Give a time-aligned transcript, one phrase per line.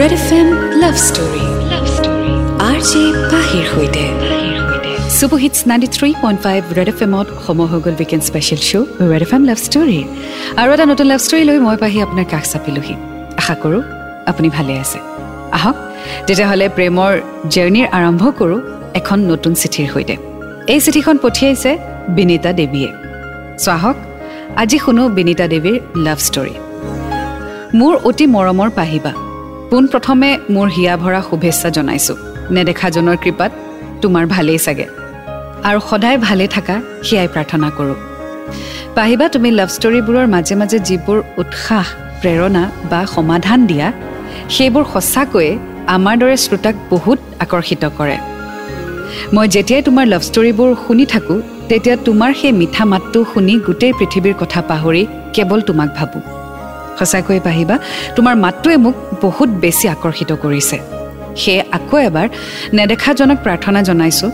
[0.00, 0.48] Red F M
[0.82, 2.32] love story love story
[2.68, 4.04] R J পাহিৰ সৈতে
[5.18, 8.86] super hits ninety three point five red F এমত সময় হৈ গ'ল weekend special show'
[9.12, 10.00] red F M love story
[10.60, 12.94] আৰু এটা নতুন লাভ ষ্টৰী লৈ মই পাহি আপোনাৰ কাষ চাপিলোহি।
[13.40, 13.82] আশা কৰোঁ
[14.30, 14.98] আপুনি ভালে আছে।
[15.56, 15.76] আহক
[16.26, 17.12] তেতিয়াহ'লে প্ৰেমৰ
[17.54, 18.60] জাৰ্ণিৰ আৰম্ভ কৰোঁ
[19.00, 20.14] এখন নতুন চিঠিৰ সৈতে।
[20.72, 21.70] এই চিঠিখন পঠিয়াইছে
[22.16, 22.90] বিনীতা দেৱীয়ে।
[23.62, 23.96] চ' আহক
[24.62, 25.76] আজি শুনো বিনীতা দেৱীৰ
[26.06, 26.54] লাভ ষ্টৰী
[27.78, 29.12] মোৰ অতি মৰমৰ পাহিবা।
[29.70, 32.16] পোনপ্ৰথমে মোৰ হিয়া ভৰা শুভেচ্ছা জনাইছোঁ।
[32.56, 33.52] নেদেখাজনৰ কৃপাত
[34.02, 34.86] তোমাৰ ভালেই চাগে।
[35.68, 37.96] আৰু সদায় ভালে থাকা সেয়াই প্ৰাৰ্থনা কৰোঁ।
[38.96, 41.86] পাহিবা তুমি লাভ ষ্টৰীবোৰৰ মাজে মাজে যিবোৰ উৎসাহ
[42.22, 43.88] প্ৰেৰণা বা সমাধান দিয়া
[44.54, 45.50] সেইবোৰ সঁচাকৈয়ে
[45.96, 48.16] আমাৰ দৰে শ্ৰোতাক বহুত আকৰ্ষিত কৰে।
[49.34, 51.38] মই যেতিয়াই তোমাৰ লাভ ষ্টৰীবোৰ শুনি থাকোঁ
[51.68, 55.02] তেতিয়া তোমাৰ সেই মিঠা মাতটো শুনি গোটেই পৃথিৱীৰ কথা পাহৰি
[55.34, 56.35] কেৱল তোমাক ভাবোঁ।
[56.98, 57.76] সঁচাকৈয়ে পাহিবা
[58.16, 60.76] তোমাৰ মাতটোৱে মোক বহুত বেছি আকৰ্ষিত কৰিছে।
[61.40, 62.26] সেয়ে আকৌ এবাৰ
[62.76, 64.30] নেদেখাজনক প্ৰাৰ্থনা জনাইছোঁ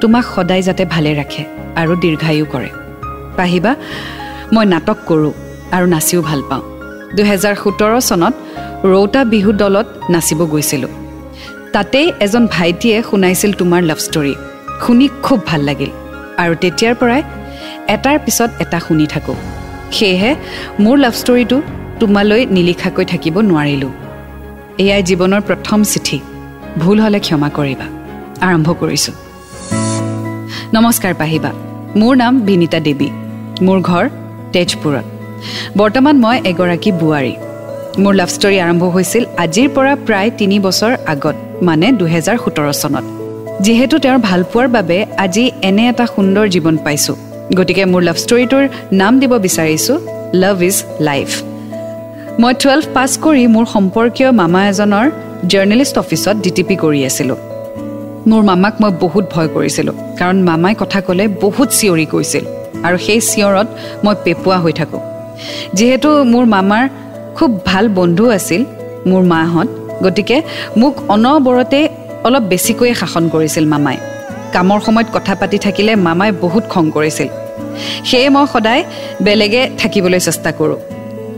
[0.00, 1.42] তোমাক সদায় যাতে ভালে ৰাখে
[1.80, 2.70] আৰু দীৰ্ঘায়ু কৰে।
[3.38, 3.72] পাহিবা
[4.54, 5.32] মই নাটক কৰোঁ
[5.76, 6.64] আৰু নাচিও ভাল পাওঁ।
[7.16, 8.34] দুহেজাৰ সোতৰ চনত
[8.92, 10.92] ৰৌতা বিহু দলত নাচিব গৈছিলোঁ।
[11.74, 14.34] তাতেই এজন ভাইটিয়ে শুনাইছিল তোমাৰ লাভ ষ্টৰী
[14.82, 15.90] শুনি খুব ভাল লাগিল
[16.42, 17.22] আৰু তেতিয়াৰ পৰাই
[17.94, 19.38] এটাৰ পিছত এটা শুনি থাকোঁ।
[19.96, 20.32] সেয়েহে
[20.84, 21.58] মোৰ লাভ ষ্টৰীটো
[22.00, 23.92] তোমালৈ নিলিখাকৈ থাকিব নোৱাৰিলোঁ।
[24.78, 26.18] এয়াই জীৱনৰ প্ৰথম চিঠি।
[26.78, 27.86] ভুল হ'লে ক্ষমা কৰিবা।
[28.40, 29.14] আৰম্ভ কৰিছোঁ।
[30.74, 31.50] নমস্কাৰ পাহিবা।
[31.96, 33.08] মোৰ নাম বিনীতা দেৱী।
[33.62, 34.04] মোৰ ঘৰ
[34.52, 35.06] তেজপুৰত।
[35.76, 37.34] বৰ্তমান মই এগৰাকী বোৱাৰী।
[38.02, 43.04] মোৰ লাভ ষ্টৰী আৰম্ভ হৈছিল আজিৰ পৰা প্ৰায় তিনি বছৰ আগত মানে দুহেজাৰ সোতৰ চনত।
[43.60, 47.16] যিহেতু তেওঁৰ ভালপোৱাৰ বাবে আজি এনে এটা সুন্দৰ জীৱন পাইছোঁ।
[47.56, 49.96] গতিকে মোৰ লাভ ষ্টৰীটোৰ নাম দিব বিচাৰিছোঁ
[50.34, 51.30] লাভ ইজ লাইফ
[52.42, 55.06] মই টুৱেলভ পাছ কৰি মোৰ সম্পৰ্কীয় মামা এজনৰ
[55.52, 57.38] জাৰ্নেলিষ্ট অফিচত ডি টি পি কৰি আছিলোঁ।
[58.30, 62.44] মোৰ মামাক মই বহুত ভয় কৰিছিলোঁ কাৰণ মামাই কথা ক'লে বহুত চিঞৰি কৈছিল
[62.86, 63.68] আৰু সেই চিঞৰত
[64.04, 65.00] মই পেপুৱা হৈ থাকোঁ।
[65.76, 66.84] যিহেতু মোৰ মামাৰ
[67.36, 68.62] খুব ভাল বন্ধু আছিল
[69.10, 69.68] মোৰ মাহঁত
[70.04, 70.36] গতিকে
[70.80, 71.80] মোক অনবৰতে
[72.26, 73.98] অলপ বেছিকৈয়ে শাসন কৰিছিল মামাই।
[74.54, 77.28] কামৰ সময়ত কথা পাতি থাকিলে মামাই বহুত খং কৰিছিল।
[78.08, 78.82] সেয়ে মই সদায়
[79.26, 80.80] বেলেগে থাকিবলৈ চেষ্টা কৰোঁ।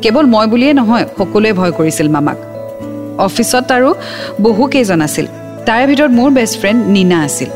[0.03, 2.37] কেৱল মই বুলিয়েই নহয় সকলোৱে ভয় কৰিছিল মামাক।
[3.19, 3.95] অফিচত আৰু
[4.43, 5.27] বহুকেইজন আছিল।
[5.67, 7.49] তাৰে ভিতৰত মোৰ বেষ্ট ফ্ৰেণ্ড নীনা আছিল।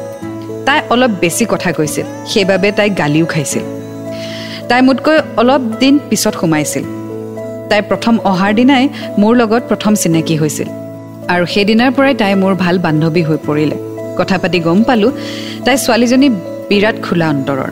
[0.66, 3.62] তাই অলপ বেছি কথা কৈছিল। সেইবাবে তাই গালিও খাইছিল।
[4.68, 6.84] তাই মোতকৈ অলপ দিন পিছত সোমাইছিল।
[7.70, 8.88] তাই প্ৰথম অহাৰ দিনাই
[9.18, 10.68] মোৰ লগত প্ৰথম চিনাকি হৈছিল।
[11.28, 13.76] আৰু সেইদিনাৰ পৰাই তাই মোৰ ভাল বান্ধৱী হৈ পৰিলে।
[14.18, 15.10] কথা পাতি গম পালোঁ
[15.64, 16.28] তাই ছোৱালীজনী
[16.68, 17.70] বিৰাট খোলা অন্তৰৰ।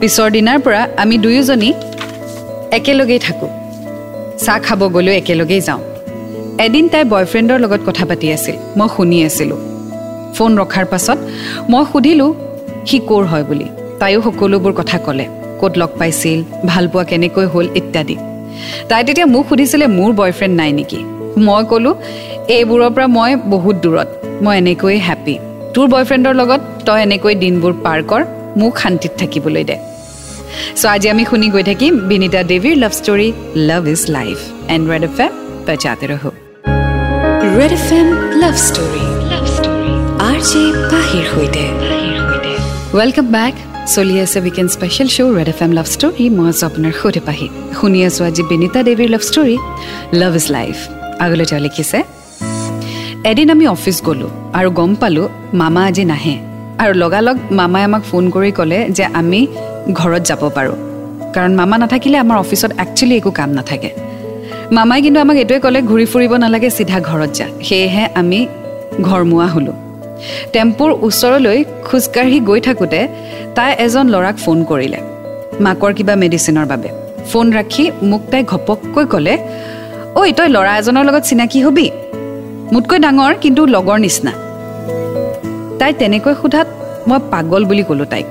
[0.00, 1.72] পিছৰ দিনাৰ পৰা আমি দুয়োজনী
[2.78, 3.50] একেলগেই থাকোঁ।
[4.44, 5.82] চাহ খাব গ'লেও একেলগেই যাওঁ।
[6.66, 9.60] এদিন তাই বয়ফ্ৰেণ্ডৰ লগত কথা পাতি আছিল মই শুনি আছিলোঁ।
[10.34, 11.18] ফোন ৰখাৰ পাছত
[11.70, 12.30] মই সুধিলোঁ
[12.88, 13.66] সি ক'ৰ হয় বুলি?
[14.00, 15.26] তাইও সকলোবোৰ কথা ক'লে
[15.60, 16.38] ক'ত লগ পাইছিল
[16.70, 18.16] ভালপোৱা কেনেকৈ হ'ল ইত্যাদি।
[18.88, 21.00] তাই তেতিয়া মোক সুধিছিলে মোৰ বয়ফ্ৰেণ্ড নাই নেকি?
[21.46, 21.94] মই ক'লোঁ
[22.56, 24.08] এইবোৰৰ পৰা মই বহুত দূৰত
[24.44, 25.34] মই এনেকৈয়ে হেপ্পী
[25.74, 28.22] তোৰ বয়ফ্ৰেণ্ডৰ লগত তই এনেকৈ দিনবোৰ পাৰ কৰ
[28.60, 29.76] মোক শান্তিত থাকিবলৈ দে।
[30.80, 33.28] চ' আজি আমি শুনি গৈ থাকিম বিনীতা দেৱীৰ love story
[33.68, 34.36] love is life
[34.68, 35.32] and red F M
[35.66, 36.30] বজাতে ৰহো
[37.58, 38.08] red F M
[38.42, 39.92] love story love story
[40.28, 41.64] R J পাহিৰ সৈতে
[42.98, 43.54] ৱেলকাম বেক
[43.86, 47.46] চলি আছে weekend special show' red F M love story মই আছোঁ আপোনাৰ সৈতে পাহি
[47.78, 49.56] শুনি আছোঁ আজি বিনীতা দেৱীৰ love story
[50.20, 50.76] love is life
[51.24, 51.98] আগলৈ তেওঁ লিখিছে
[53.30, 55.26] এদিন আমি অফিচ গ'লোঁ আৰু গম পালোঁ
[55.60, 56.34] মামা আজি নাহে
[56.82, 59.40] আৰু লগালগ মামাই আমাক ফোন কৰি ক'লে যে আমি
[59.98, 60.76] ঘৰত যাব পাৰোঁ।
[61.34, 63.90] কাৰণ মামা নাথাকিলে আমাৰ অফিচত একচুৱেলি একো কাম নাথাকে।
[64.76, 68.40] মামাই কিন্তু আমাক এইটোৱে ক'লে ঘূৰি ফুৰিব নালাগে চিধা ঘৰত যা। সেয়েহে আমি
[69.06, 69.76] ঘৰমুৱা হ'লোঁ।
[70.52, 73.00] টেম্পুৰ ওচৰলৈ খোজকাঢ়ি গৈ থাকোঁতে
[73.56, 75.00] তাই এজন ল'ৰাক ফোন কৰিলে।
[75.64, 76.88] মাকৰ কিবা মেডিচিনৰ বাবে।
[77.30, 79.34] ফোন ৰাখি মোক তাই ঘপককৈ ক'লে
[80.18, 81.86] ঐ তই ল'ৰা এজনৰ লগত চিনাকি হবি?
[82.72, 84.32] মোতকৈ ডাঙৰ কিন্তু লগৰ নিচিনা।
[85.78, 86.68] তাই তেনেকৈ সোধাত
[87.08, 88.26] মই পাগল বুলি ক'লোঁ তাইক।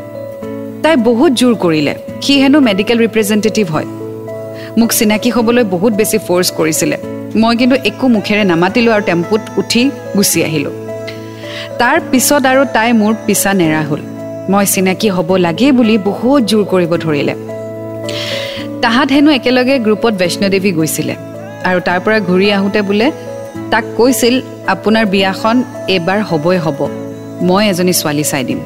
[0.84, 3.88] তাই বহুত জোৰ কৰিলে। সি হেনো মেডিকেল ৰিপ্ৰেজেণ্টেটিভ হয়।
[4.78, 6.98] মোক চিনাকি হ'বলৈ বহুত বেছি ফ'ৰ্চ কৰিছিলে।
[7.42, 9.82] মই কিন্তু একো মুখেৰে নামাতিলোঁ আৰু টেম্পুত উঠি
[10.16, 10.74] গুচি আহিলোঁ।
[11.80, 14.02] তাৰ পিছত আৰু তাই মোৰ পিছা নেৰা হ'ল।
[14.52, 17.34] মই চিনাকি হ'ব লাগেই বুলি বহুত জোৰ কৰিব ধৰিলে।
[18.82, 21.16] তাহাঁত হেনো একেলগে গ্ৰুপত বৈষ্ণদেৱী গৈছিলে।
[21.70, 23.08] আৰু তাৰ পৰা ঘূৰি আহোঁতে বোলে
[23.72, 24.36] তাক কৈছিল
[24.68, 25.56] আপোনাৰ বিয়াখন
[25.88, 27.01] এইবাৰ হ'বই হ'ব।
[27.42, 28.60] মই এজনী ছোৱালী চাই দিম।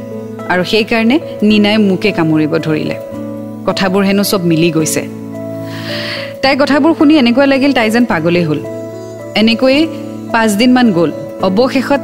[0.50, 2.95] আৰু সেইকাৰণে নীনাই মোকে কামুৰিব ধৰিলে।
[3.68, 5.01] কথাবোৰ হেনো চব মিলি গৈছে।
[6.42, 8.60] তাইৰ কথাবোৰ শুনি এনেকুৱা লাগিল তাই যেন পাগলেই হ'ল।
[9.36, 9.88] এনেকৈয়ে
[10.31, 11.12] পাঁচদিনমান গ'ল।
[11.42, 12.01] অৱশেষত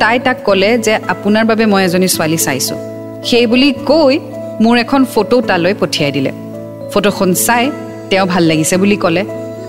[0.00, 2.78] তাই তাক ক'লে যে আপোনাৰ বাবে মই এজনী ছোৱালী চাইছোঁ।
[3.24, 4.18] সেই বুলি কৈ
[4.60, 6.30] মোৰ এখন ফটো তালৈ পঠিয়াই দিলে।
[6.92, 7.70] ফটোখন চাই
[8.10, 9.22] তেওঁ ভাল লাগিছে বুলি ক'লে।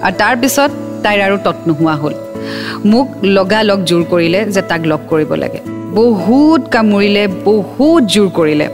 [0.05, 0.71] আৰু তাৰপিছত
[1.03, 2.13] তাইৰ আৰু তত নোহোৱা হ'ল।
[2.85, 8.67] মোক লগালগ জোৰ কৰিলে যে তাক লগ কৰিব লাগে। বহুত কামুৰিলে বহুত জোৰ কৰিলে।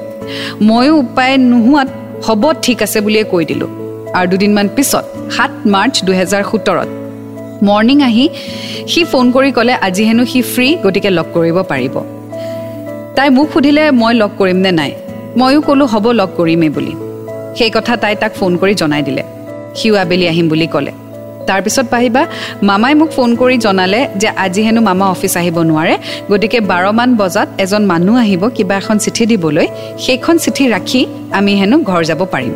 [0.67, 1.89] ময়ো উপায় নোহোৱাত
[2.25, 3.69] হ'ব ঠিক আছে বুলিয়ে কৈ দিলোঁ।
[4.17, 6.89] আৰু দুদিনমান পিছত সাত মাৰ্চ দুহেজাৰ সোতৰত
[7.67, 8.25] মৰ্ণিং আহি
[8.91, 11.95] সি ফোন কৰি ক'লে আজি হেনো সি ফ্ৰী গতিকে লগ কৰিব পাৰিব।
[13.15, 14.91] তাই মোক সুধিলে মই লগ কৰিম নে নাই?
[15.39, 16.93] ময়ো ক'লোঁ হ'ব লগ কৰিমেই বুলি।
[17.57, 19.23] সেই কথা তাই তাক ফোন কৰি জনাই দিলে।
[19.75, 20.91] সিও আবেলি আহিম বুলি ক'লে।
[21.49, 22.21] তাৰপিছত পাহিবা
[22.69, 25.95] মামাই মোক ফোন কৰি জনালে যে আজি হেনো মামা অফিচ আহিব নোৱাৰে
[26.31, 29.67] গতিকে বাৰমান বজাত এজন মানুহ আহিব কিবা এখন চিঠি দিবলৈ
[30.03, 31.01] সেইখন চিঠি ৰাখি
[31.37, 32.53] আমি হেনো ঘৰ যাব পাৰিম।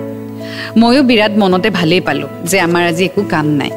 [0.79, 3.71] ময়ো বিৰাট মনতে ভালেই পালোঁ যে আমাৰ আজি একো কাম নাই।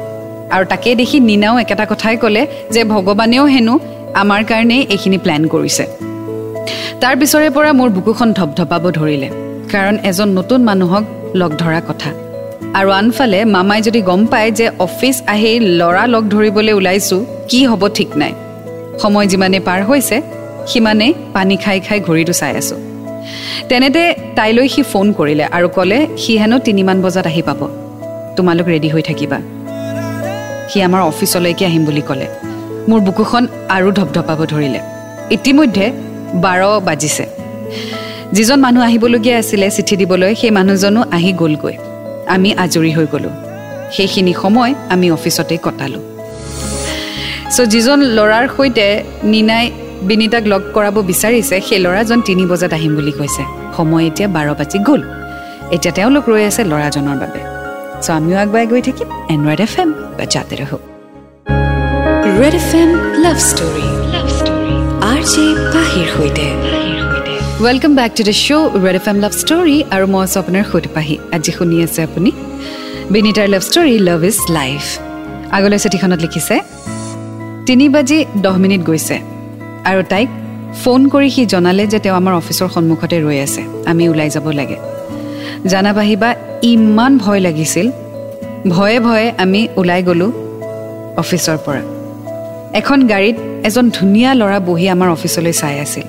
[0.53, 2.41] আৰু তাকে দেখি নীনাও একেটা কথাই ক'লে
[2.73, 3.75] যে ভগৱানেও হেনো
[4.21, 5.83] আমাৰ কাৰণেই এইখিনি প্লেন কৰিছে।
[7.01, 9.29] তাৰ পিছৰে পৰা মোৰ বুকুখন ধপধপাব ধৰিলে
[9.73, 11.03] কাৰণ এজন নতুন মানুহক
[11.39, 12.09] লগ ধৰা কথা।
[12.79, 17.81] আৰু আনফালে মামাই যদি গম পায় যে অফিচ আহি ল'ৰা লগ ধৰিবলৈ ওলাইছোঁ কি হ'ব
[17.97, 18.33] ঠিক নাই।
[19.01, 20.17] সময় যিমানেই পাৰ হৈছে
[20.67, 22.79] সিমানেই পানী খাই খাই ঘড়ীটো চাই আছোঁ।
[23.69, 24.03] তেনেতে
[24.35, 27.61] তাইলৈ সি ফোন কৰিলে আৰু ক'লে সি হেনো তিনিমান বজাত আহি পাব।
[28.37, 29.37] তোমালোক ৰেডি হৈ থাকিবা।
[30.69, 32.27] সি আমাৰ অফিচলৈকে আহিম বুলি ক'লে।
[32.89, 33.43] মোৰ বুকুখন
[33.75, 34.79] আৰু ধপধপাব ধৰিলে।
[35.35, 35.85] ইতিমধ্যে
[36.43, 37.25] বাৰ বাজিছে।
[38.31, 41.75] যিজন মানুহ আহিবলগীয়া আছিলে চিঠি দিবলৈ সেই মানুহজনো আহি গ'লগৈ।
[42.27, 43.31] আমি আজৰি হৈ গ'লোঁ।
[43.91, 46.01] সেইখিনি সময় আমি অফিচতেই কটালোঁ।
[47.55, 49.71] চ' যিজন ল'ৰাৰ সৈতে নীনাই
[50.01, 53.43] বিনীতাক লগ কৰাব বিচাৰিছে সেই ল'ৰাজন তিনি বজাত আহিম বুলি কৈছে।
[53.77, 55.01] সময় এতিয়া বাৰ বাজি গ'ল।
[55.71, 57.41] এতিয়া তেওঁলোক ৰৈ আছে ল'ৰাজনৰ বাবে।
[58.01, 60.25] চ' আমিও আগুৱাই গৈ থাকিম এণ্ড্ৰইড এফ এম বা
[60.59, 60.77] ৰহো
[62.39, 62.89] red F M
[63.23, 63.87] love story.
[64.13, 64.75] Love story
[65.11, 66.82] R J পাহিৰ সৈতে।
[67.61, 70.89] Welcome back to the show' red F M love story আৰু মই আছোঁ আপোনাৰ সৈতে
[70.95, 72.31] পাহি আজি শুনি আছে আপুনি?
[73.13, 74.83] বিনীতাৰ love story love is life
[75.57, 76.55] আগলৈ চিঠিখনত লিখিছে
[77.67, 79.15] তিনি বাজি দহ মিনিট গৈছে
[79.89, 80.29] আৰু তাইক
[80.81, 83.61] ফোন কৰি সি জনালে যে তেওঁ আমাৰ অফিচৰ সন্মুখতে ৰৈ আছে।
[83.91, 84.77] আমি ওলাই যাব লাগে।
[85.71, 86.29] জানা বাহিবা
[86.71, 87.87] ইমান ভয় লাগিছিল।
[88.73, 90.31] ভয়ে ভয়ে আমি ওলাই গ'লোঁ
[91.21, 91.81] অফিচৰ পৰা।
[92.79, 96.07] এখন গাড়ীত এজন ধুনীয়া ল'ৰা বহি আমাৰ অফিচলৈ চাই আছিল।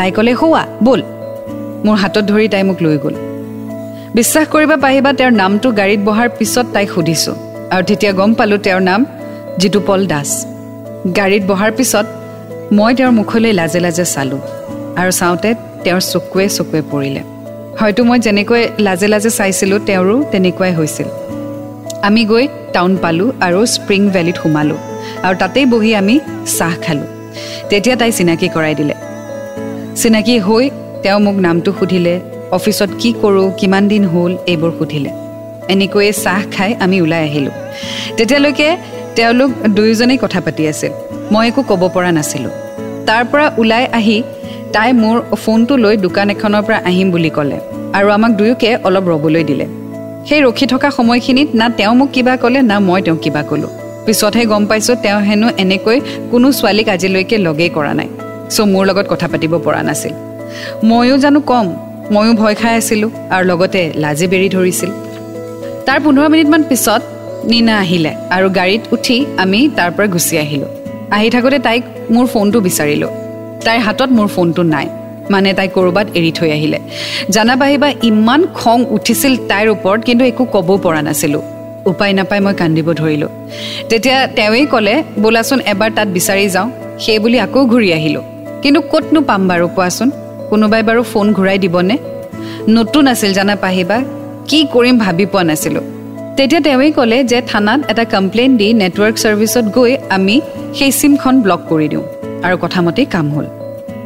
[0.00, 1.00] তাই ক'লে সৌৱা ব'ল।
[1.84, 3.14] মোৰ হাতত ধৰি তাই মোক লৈ গ'ল।
[4.18, 7.34] বিশ্বাস কৰিব পাৰিবা তেওঁৰ নামটো গাড়ীত বহাৰ পিছত তাইক সুধিছোঁ।
[7.72, 9.00] আৰু তেতিয়া গম পালোঁ তেওঁৰ নাম
[9.60, 10.30] জিতুপল দাস।
[11.18, 12.06] গাড়ীত বহাৰ পিছত
[12.72, 14.40] মই তেওঁৰ মুখলৈ লাজে লাজে চালোঁ
[15.00, 15.50] আৰু চাওঁতে
[15.84, 17.22] তেওঁৰ চকুৱে চকুৱে পৰিলে।
[17.80, 21.08] হয়তো মই যেনেকৈ লাজে লাজে চাইছিলোঁ তেওঁৰো তেনেকুৱাই হৈছিল।
[22.08, 24.78] আমি গৈ টাউন পালোঁ আৰু স্প্ৰিং ভেলীত সোমালোঁ
[25.26, 26.14] আৰু তাতেই বহি আমি
[26.58, 27.08] চাহ খালোঁ।
[27.70, 28.94] তেতিয়া তাই চিনাকি কৰাই দিলে।
[30.00, 30.64] চিনাকি হৈ
[31.02, 32.14] তেওঁ মোক নামটো সুধিলে
[32.56, 34.32] অফিচত কি কৰোঁ কিমান দিন হ'ল?
[34.52, 35.10] এইবোৰ সুধিলে।
[35.72, 37.54] এনেকৈয়ে চাহ খাই আমি ওলাই আহিলোঁ।
[38.16, 38.68] তেতিয়ালৈকে
[39.16, 40.92] তেওঁলোক দুয়োজনেই কথা পাতি আছিল।
[41.32, 42.54] মই একো ক'ব পৰা নাছিলোঁ।
[43.08, 44.16] তাৰ পৰা ওলাই আহি
[44.74, 47.58] তাই মোৰ ফোনটো লৈ দোকান এখনৰ পৰা আহিম বুলি ক'লে
[47.96, 49.66] আৰু আমাক দুয়োকে অলপ ৰ'বলৈ দিলে।
[50.28, 53.70] সেই ৰখি থকা সময়খিনিত না তেওঁ মোক কিবা ক'লে না মই তেওঁক কিবা ক'লোঁ।
[54.06, 55.98] পিছতহে গম পাইছোঁ তেওঁ হেনো এনেকৈ
[56.30, 58.10] কোনো ছোৱালীক আজিলৈকে লগেই কৰা নাই।
[58.54, 60.14] চ' মোৰ লগত কথা পাতিব পৰা নাছিল।
[60.88, 61.66] ময়ো জানো কম
[62.14, 64.90] ময়ো ভয় খাই আছিলোঁ আৰু লগতে লাজে বেৰি ধৰিছিল।
[65.86, 67.02] তাৰ পোন্ধৰ মিনিটমান পিছত
[67.50, 70.70] নীনা আহিলে আৰু গাড়ীত উঠি আমি তাৰ পৰা গুচি আহিলোঁ।
[71.16, 71.82] আহি থাকোঁতে তাইক
[72.14, 73.10] মোৰ ফোনটো বিচাৰিলোঁ।
[73.64, 74.86] তাইৰ হাতত মোৰ ফোনটো নাই
[75.32, 76.78] মানে তাই ক'ৰবাত এৰি থৈ আহিলে।
[77.34, 81.42] জানা বাহিবা ইমান খং উঠিছিল তাইৰ ওপৰত কিন্তু একো ক'বও পৰা নাছিলোঁ।
[81.90, 83.30] উপায় নাপাই মই কান্দিব ধৰিলোঁ।
[83.90, 86.68] তেতিয়া তেওঁৱেই ক'লে বোলাচোন এবাৰ তাত বিচাৰি যাওঁ।
[87.04, 88.24] সেই বুলি আকৌ ঘূৰি আহিলোঁ।
[88.62, 90.10] কিন্তু ক'তনো পাম বাৰু কোৱাচোন?
[90.50, 91.96] কোনোবাই বাৰু ফোন ঘূৰাই দিবনে?
[92.68, 94.02] নতুন আছিল জানা পাহিবা।
[94.48, 95.84] কি কৰিম ভাবি পোৱা নাছিলোঁ।
[96.36, 100.40] তেতিয়া তেওঁৱেই ক'লে যে থানাত এটা কমপ্লেইন দি নেটৱৰ্ক ছাৰ্ভিচত গৈ আমি
[100.74, 102.02] সেই চিমখন ব্লক কৰি দিওঁ।
[102.42, 103.46] আৰু কথামতেই কাম হ'ল।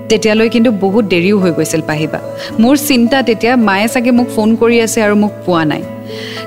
[0.09, 2.19] তেতিয়ালৈ কিন্তু বহুত দেৰিও হৈ গৈছিল পাহিবা।
[2.61, 5.83] মোৰ চিন্তা তেতিয়া মায়ে চাগে মোক ফোন কৰি আছে আৰু মোক পোৱা নাই।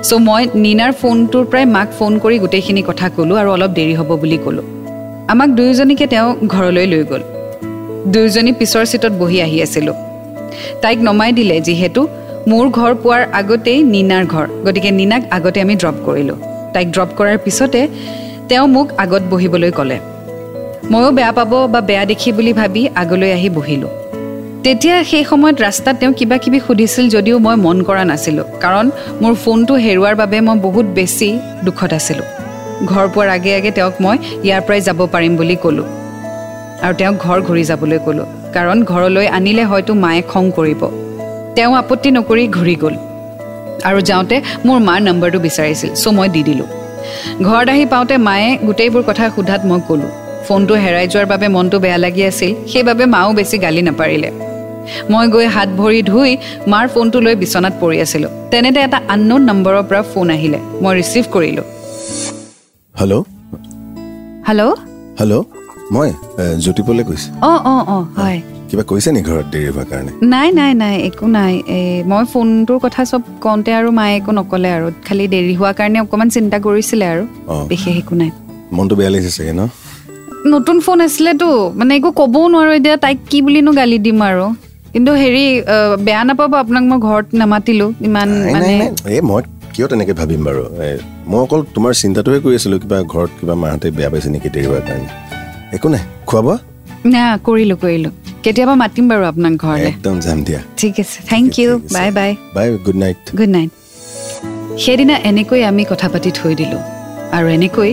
[0.02, 4.10] চ' মই নীনাৰ ফোনটোৰ পৰাই মাক ফোন কৰি গোটেইখিনি কথা ক'লোঁ আৰু অলপ দেৰি হ'ব
[4.16, 4.64] বুলি ক'লোঁ।
[5.28, 7.37] আমাক দুয়োজনীকে তেওঁ ঘৰলৈ লৈ গ'ল।
[8.06, 9.94] দুয়োজনী পিছৰ ছিটত বহি আহি আছিলোঁ।
[10.82, 12.08] তাইক নমাই দিলে যিহেতু
[12.50, 16.36] মোৰ ঘৰ পোৱাৰ আগতেই নীনাৰ ঘৰ গতিকে নীনাক আগতে আমি ড্ৰপ কৰিলোঁ।
[16.74, 17.88] তাইক ড্ৰপ কৰাৰ পিছতে
[18.48, 19.98] তেওঁ মোক আগত বহিবলৈ ক'লে।
[20.90, 23.90] ময়ো বেয়া পাব বা বেয়া দেখি বুলি ভাবি আগলৈ আহি বহিলোঁ।
[24.64, 28.90] তেতিয়া সেই সময়ত ৰাস্তাত তেওঁ কিবা কিবি সুধিছিল যদিও মই মন কৰা নাছিলোঁ কাৰণ
[29.22, 32.26] মোৰ ফোনটো হেৰুৱাৰ বাবে মই বহুত বেছি দুখত আছিলোঁ।
[32.86, 35.97] ঘৰ পোৱাৰ আগে আগে তেওঁক মই ইয়াৰ পৰাই যাব পাৰিম বুলি ক'লোঁ।
[36.84, 40.82] আৰু তেওঁক ঘৰ ঘূৰি যাবলৈ ক'লোঁ। কাৰণ ঘৰলৈ আনিলে হয়তো মায়ে খং কৰিব।
[41.56, 42.94] তেওঁ আপত্তি নকৰি ঘূৰি গ'ল।
[43.88, 46.68] আৰু যাওঁতে মোৰ মাৰ নম্বৰটো বিচাৰিছিল চ' মই দি দিলোঁ।
[47.46, 50.10] ঘৰত আহি পাওঁতে মায়ে গোটেইবোৰ কথা সোধাত মই ক'লোঁ।
[50.46, 54.30] ফোনটো হেৰাই যোৱাৰ বাবে মনটো বেয়া লাগি আছিল সেইবাবে মাও বেছি গালি নাপাৰিলে।
[55.12, 56.30] মই গৈ হাত ভৰি ধুই
[56.72, 61.24] মাৰ ফোনটো লৈ বিচনাত পৰি আছিলোঁ। তেনেতে এটা আননোন নম্বৰৰ পৰা ফোন আহিলে। মই ৰিচিভ
[61.34, 61.66] কৰিলোঁ।
[62.94, 63.22] হেল্ল'
[64.48, 64.74] হেল্ল'
[65.20, 65.57] হেল্ল'
[65.94, 66.08] মই
[66.64, 70.10] জ্যোতিপলে কৈছোঁ। অঁ অঁ অঁ হয়। কিবা কৈছে নেকি ঘৰত দেৰি হোৱাৰ কাৰণে?
[70.32, 71.52] নাই নাই নাই একো নাই।
[72.10, 76.28] মই ফোনটোৰ কথা চব কওঁতে আৰু মায়ে একো নক'লে আৰু। খালি দেৰি হোৱাৰ কাৰণে অকণমান
[76.36, 77.22] চিন্তা কৰিছিলে আৰু
[77.72, 78.30] বিশেষ একো নাই।
[78.76, 79.62] মনটো বেয়া লাগিছে চাগে ন?
[80.52, 84.46] নতুন ফোন আছিলেতো মানে একো ক'বও নোৱাৰো এতিয়া তাইক কি বুলিনো গালি দিম আৰু।
[84.92, 85.44] কিন্তু হেৰি
[86.06, 88.72] বেয়া নাপাব আপোনাক মই ঘৰত নামাতিলো। ইমান মানে।
[89.14, 89.40] এই মই
[89.74, 90.62] কিয় তেনেকৈ ভাবিম বাৰু?
[91.30, 94.84] মই অকল তোমাৰ চিন্তাটোহে কৰি আছিলোঁ কিবা ঘৰত কিবা মাহঁতে বেয়া পাইছে নেকি দেৰি হোৱাৰ
[94.88, 95.08] কাৰণে।
[95.76, 96.02] একো নাই?
[96.28, 96.56] খোৱা বোৱা
[97.12, 98.10] না কৰিলো কৰিলো।
[98.44, 101.70] কেতিয়াবা মাতিম বাৰু আপোনাক ঘৰলৈ। একদম যাম দিয়া। ঠিক আছে thank you.
[101.96, 103.70] Bye bye bye good night good night
[104.82, 106.82] সেইদিনা এনেকৈ আমি কথা পাতি থৈ দিলোঁ।
[107.36, 107.90] আৰু এনেকৈ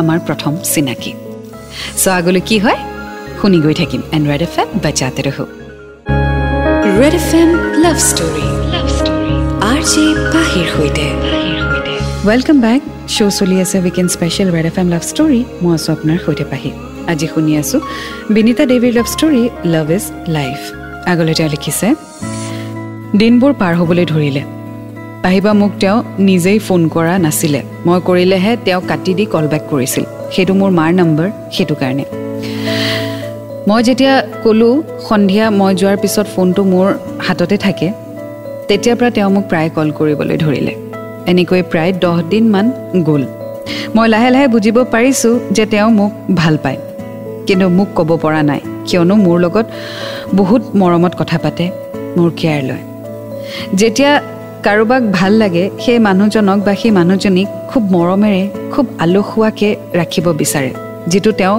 [0.00, 1.12] আমাৰ প্ৰথম চিনাকি।
[2.02, 2.78] চ' আগলৈ কি হয়?
[3.38, 5.44] শুনি গৈ থাকিম এণ্ড ৰেড এফ এম বাজাতে ৰহো।
[7.00, 7.50] Red F M
[7.84, 9.34] love story love story
[9.70, 10.04] R J
[10.34, 11.06] পাহিৰ সৈতে।
[12.28, 12.80] ৱেলকাম বেক
[13.14, 16.70] শ্ব' চলি আছে weekend special red F M love story মই আছোঁ আপোনাৰ সৈতে পাহি।
[17.12, 17.80] আজি শুনি আছোঁ।
[18.34, 19.42] বিনীতা দেৱীৰ love story
[19.74, 20.04] love is
[20.36, 20.58] life
[21.12, 21.88] আগলৈ তেওঁ লিখিছে
[23.20, 24.42] দিনবোৰ পাৰ হ'বলৈ ধৰিলে।
[25.24, 25.96] পাহিবা মোক তেওঁ
[26.28, 30.90] নিজেই ফোন কৰা নাছিলে। মই কৰিলেহে তেওঁ কাটি দি কল বেক কৰিছিল। সেইটো মোৰ মাৰ
[31.00, 32.04] নম্বৰ সেইটো কাৰণে।
[33.68, 34.74] মই যেতিয়া ক'লোঁ
[35.08, 36.86] সন্ধিয়া মই যোৱাৰ পিছত ফোনটো মোৰ
[37.26, 37.88] হাততে থাকে।
[38.68, 40.74] তেতিয়াৰ পৰা তেওঁ মোক প্ৰায় কল কৰিবলৈ ধৰিলে।
[41.30, 42.66] এনেকৈ প্ৰায় দহ দিনমান
[43.08, 43.22] গ'ল।
[43.96, 46.78] মই লাহে লাহে বুজিব পাৰিছোঁ যে তেওঁ মোক ভাল পায়।
[47.48, 49.66] কিন্তু মোক ক'ব পৰা নাই। কিয়নো মোৰ লগত
[50.38, 51.64] বহুত মৰমত কথা পাতে
[52.16, 52.84] মোৰ কেয়াৰ লয়।
[53.80, 54.12] যেতিয়া
[54.66, 60.70] কাৰোবাক ভাল লাগে সেই মানুহজনক বা সেই মানুহজনীক খুব মৰমেৰে খুব আলসুৱাকৈ ৰাখিব বিচাৰে
[61.10, 61.56] যিটো তেওঁ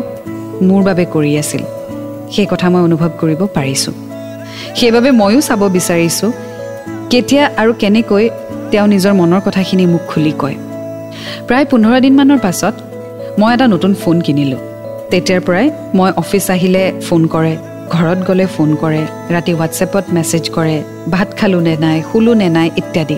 [0.68, 1.64] মোৰ বাবে কৰি আছিল।
[2.34, 3.94] সেই কথা মই অনুভৱ কৰিব পাৰিছোঁ।
[4.78, 6.32] সেইবাবে ময়ো চাব বিচাৰিছোঁ
[7.12, 8.26] কেতিয়া আৰু কেনেকৈ
[8.72, 10.58] তেওঁ নিজৰ মনৰ কথাখিনি মোক খুলি কয়।
[11.48, 12.76] প্ৰায় পোন্ধৰ দিনমানৰ পাছত
[13.40, 14.62] মই এটা নতুন ফোন কিনিলোঁ।
[15.12, 17.54] তেতিয়াৰ পৰাই মই অফিচ আহিলে ফোন কৰে
[17.94, 19.02] ঘৰত গ'লে ফোন কৰে
[19.36, 20.76] ৰাতি হোৱাটছএপত মেছেজ কৰে
[21.14, 23.18] ভাত খালোঁ নে নাই শুলোঁ নে নাই ইত্যাদি।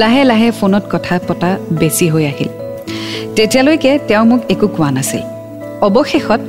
[0.00, 2.50] লাহে লাহে ফোনত কথা পতা বেছি হৈ আহিল।
[3.36, 5.24] তেতিয়ালৈকে তেওঁ মোক একো কোৱা নাছিল।
[5.86, 6.40] অৱশেষত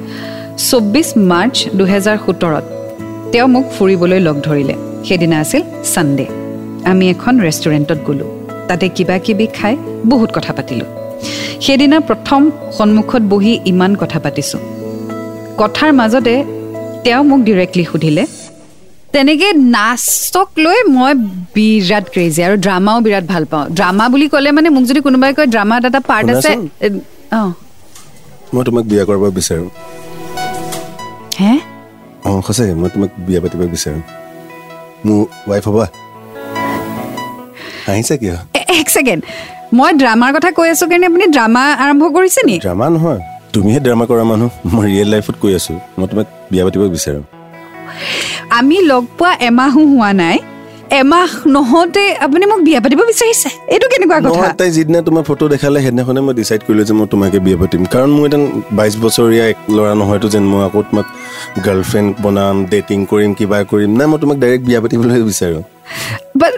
[0.70, 2.66] চৌব্বিছ মাৰ্চ দুহেজাৰ সোতৰত
[3.32, 4.76] তেওঁ মোক ফুৰিবলৈ লগ ধৰিলে।
[5.08, 6.26] সেইদিনা আছিল ছানডে।
[6.92, 8.30] আমি এখন ৰেষ্টুৰেণ্টত গ'লোঁ।
[8.68, 9.74] তাতে কিবা কিবি খাই
[10.12, 10.90] বহুত কথা পাতিলোঁ।
[11.66, 12.42] সেইদিনা প্ৰথম
[12.78, 14.62] সন্মুখত বহি ইমান কথা পাতিছোঁ।
[15.62, 16.36] কথাৰ মাজতে
[17.06, 18.24] তেওঁ মোক ডিৰেক্টলি সুধিলে
[19.14, 21.12] তেনেকৈ নাচক লৈ মই
[21.56, 25.50] বিৰাট ক্ৰেজি আৰু ড্ৰামাও বিৰাট ভাল পাওঁ। ড্ৰামা বুলি ক'লে মানে মোক যদি কোনোবাই কয়
[25.56, 26.52] ড্ৰামাত এটা পাৰ্ট আছে।
[27.40, 27.50] অঁ।
[28.54, 29.68] মই তোমাক বিয়া কৰাব বিচাৰোঁ।
[31.42, 31.54] হে?
[32.28, 34.02] অঁ সঁচাকৈ মই তোমাক বিয়া পাতিব বিচাৰোঁ।
[35.06, 35.86] মোৰ ৱাইফ হ'বা।
[37.86, 38.36] হাঁহিছা কিয়?
[38.80, 39.22] এক ছেকেণ্ড
[39.78, 42.56] মই ড্ৰামাৰ কথা কৈ আছোঁ কাৰণে আপুনি ড্ৰামা আৰম্ভ কৰিছে নি?
[42.66, 43.20] ড্ৰামা নহয়।
[43.54, 47.24] তুমিহে ড্ৰামা কৰা মানুহ। মই ৰিয়েল লাইফত কৈ আছোঁ। মই তোমাক বিয়া পাতিব বিচাৰোঁ।
[48.60, 50.38] আমি লগ পোৱা এমাহো হোৱা নাই।
[51.02, 53.50] এমাহ নহওঁতে আপুনি মোক বিয়া পাতিব বিচাৰিছে?
[53.74, 54.48] এইটো কেনেকুৱা কথা?
[54.60, 58.10] তাই যিদিনা তোমাৰ ফটো দেখালে সেইদিনাখনে মই ডিচাইড কৰিলোঁ যে মই তোমাকে বিয়া পাতিম। কাৰণ
[58.18, 58.40] মোৰ এটা
[58.78, 61.08] বাইছ বছৰীয়া এক ল'ৰা নহয়তো যেন মই আকৌ তোমাক
[61.66, 65.62] গাৰ্লফ্ৰেণ্ড বনাম ডেটিং কৰিম কিবা কৰিম। নাই মই তোমাক ডাইৰেক্ট বিয়া পাতিবলৈ বিচাৰোঁ।
[66.42, 66.54] বাট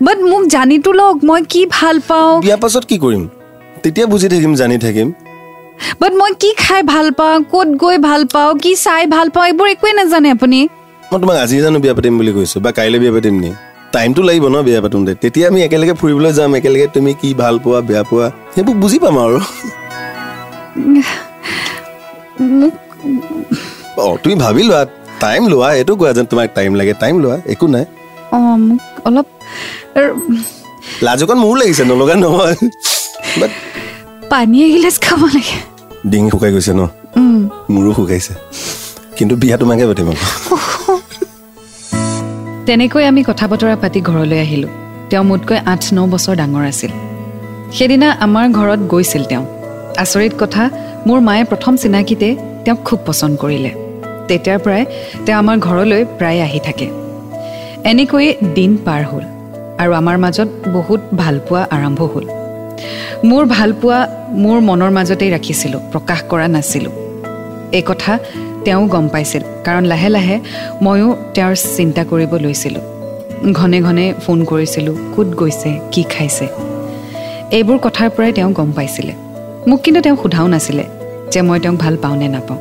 [0.00, 2.30] বাট মোক জানিতো লওক মই কি ভাল পাওঁ?
[2.44, 3.22] বিয়া পাছত কি কৰিম?
[3.82, 5.08] তেতিয়া বুজি থাকিম জানি থাকিম।
[6.00, 9.66] বাট মই কি খাই ভাল পাওঁ ক'ত গৈ ভাল পাওঁ কি চাই ভাল পাওঁ এইবোৰ
[9.74, 10.60] একোৱে নাজানে আপুনি।
[11.10, 13.50] মই তোমাক আজি জানো বিয়া পাতিম বুলি কৈছোঁ বা কাইলৈ বিয়া পাতিম নি?
[13.94, 17.80] টাইমটো লাগিব ন বিয়া পাতোঁতে। তেতিয়া আমি একেলগে ফুৰিবলৈ যাম একেলগে তুমি কি ভাল পোৱা
[17.88, 19.38] বেয়া পোৱা সেইবোৰ বুজি পাম আৰু।
[24.02, 24.80] অঁ তুমি ভাবি লোৱা
[25.24, 27.84] টাইম লোৱা এইটো কোৱা যেন তোমাক টাইম লাগে টাইম লোৱা একো নাই।
[28.32, 29.26] অঁ মোক অলপ
[29.98, 30.10] আৰু
[31.06, 32.56] লাজ অকণ মোৰো লাগিছে নলগা নহয়।
[34.32, 35.56] পানী এগিলাচ খাব লাগে।
[36.10, 36.82] ডিঙি শুকাই গৈছে ন?
[37.74, 38.32] মোৰো শুকাইছে।
[39.16, 40.26] কিন্তু বিয়া তোমাকে পাতিম আকৌ।
[42.66, 44.72] তেনেকৈ আমি কথা বতৰা পাতি ঘৰলৈ আহিলোঁ।
[45.10, 46.92] তেওঁ মোতকৈ আঠ ন বছৰ ডাঙৰ আছিল।
[47.76, 49.44] সেইদিনা আমাৰ ঘৰত গৈছিল তেওঁ।
[50.02, 50.62] আচৰিত কথা
[51.06, 52.28] মোৰ মায়ে প্ৰথম চিনাকিতে
[52.64, 53.72] তেওঁক খুব পচন্দ কৰিলে।
[54.28, 54.82] তেতিয়াৰ পৰাই
[55.24, 56.86] তেওঁ আমাৰ ঘৰলৈ প্ৰায় আহি থাকে।
[57.90, 59.24] এনেকৈয়ে দিন পাৰ হ'ল
[59.82, 62.26] আৰু আমাৰ মাজত বহুত ভালপোৱা আৰম্ভ হ'ল।
[63.30, 63.98] মোৰ ভালপোৱা
[64.42, 66.92] মোৰ মনৰ মাজতেই ৰাখিছিলোঁ প্ৰকাশ কৰা নাছিলোঁ।
[67.78, 68.12] এই কথা
[68.64, 70.36] তেওঁ গম পাইছিল কাৰণ লাহে লাহে
[70.84, 72.84] ময়ো তেওঁৰ চিন্তা কৰিব লৈছিলোঁ।
[73.58, 76.46] ঘনে ঘনে ফোন কৰিছিলোঁ ক'ত গৈছে কি খাইছে।
[77.56, 79.12] এইবোৰ কথাৰ পৰাই তেওঁ গম পাইছিলে।
[79.68, 80.84] মোক কিন্তু তেওঁ সোধাও নাছিলে
[81.32, 82.60] যে মই তেওঁক ভাল পাওঁ নে নাপাওঁ।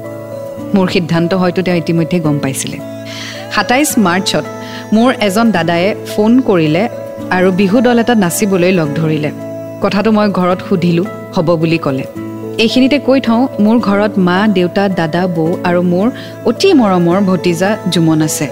[0.75, 2.77] মোৰ সিদ্ধান্ত হয়তো তেওঁ ইতিমধ্যে গম পাইছিলে।
[3.55, 4.45] সাতাইছ মাৰ্চত
[4.95, 6.83] মোৰ এজন দাদায়ে ফোন কৰিলে
[7.35, 9.29] আৰু বিহু দল এটাত নাচিবলৈ লগ ধৰিলে।
[9.83, 12.05] কথাটো মই ঘৰত সুধিলোঁ হ'ব বুলি ক'লে?
[12.63, 16.07] এইখিনিতে কৈ থওঁ মোৰ ঘৰত মা দেউতা দাদা বৌ আৰু মোৰ
[16.49, 18.47] অতি মৰমৰ ভতিজা জুমন আছে।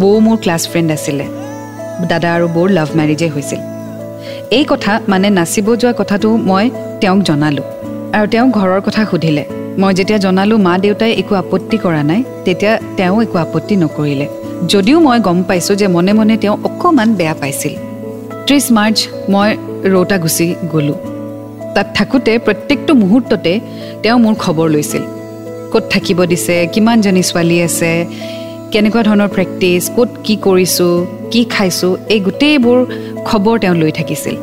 [0.00, 1.26] বৌ মোৰ ক্লাছ ফ্ৰেণ্ড আছিলে।
[2.10, 3.60] দাদা আৰু বৌৰ লাভ মেৰিজেই হৈছিল।
[4.58, 6.64] এই কথা মানে নাচিব যোৱা কথাটো মই
[7.00, 7.66] তেওঁক জনালোঁ
[8.16, 9.44] আৰু তেওঁ ঘৰৰ কথা সুধিলে।
[9.80, 14.28] মই যেতিয়া জনালোঁ মা দেউতাই একো আপত্তি কৰা নাই তেতিয়া তেওঁ একো আপত্তি নকৰিলে।
[14.64, 17.74] যদিও মই গম পাইছোঁ যে মনে মনে তেওঁ অকণমান বেয়া পাইছিল।
[18.46, 18.98] ত্ৰিছ মাৰ্চ
[19.32, 19.48] মই
[19.92, 20.98] ৰৌতা গুচি গ'লোঁ।
[21.74, 23.52] তাত থাকোঁতে প্ৰত্যেকটো মুহূৰ্ততে
[24.02, 25.04] তেওঁ মোৰ খবৰ লৈছিল।
[25.72, 27.90] ক'ত থাকিব দিছে কিমানজনী ছোৱালী আছে
[28.72, 30.92] কেনেকুৱা ধৰণৰ প্ৰেক্টিচ ক'ত কি কৰিছোঁ
[31.32, 32.78] কি খাইছোঁ এই গোটেইবোৰ
[33.28, 34.36] খবৰ তেওঁ লৈ থাকিছিল।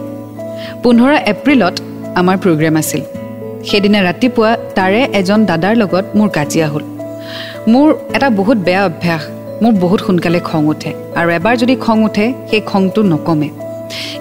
[0.84, 1.76] পোন্ধৰ এপ্ৰিলত
[2.20, 3.02] আমাৰ প্ৰগ্ৰেম আছিল।
[3.68, 6.84] সেইদিনা ৰাতিপুৱা তাৰে এজন দাদাৰ লগত মোৰ কাজিয়া হ'ল।
[7.72, 9.24] মোৰ এটা বহুত বেয়া অভ্যাস।
[9.64, 13.50] মোৰ বহুত সোনকালে খং উঠে আৰু এবাৰ যদি খং উঠে সেই খংটো নকমে।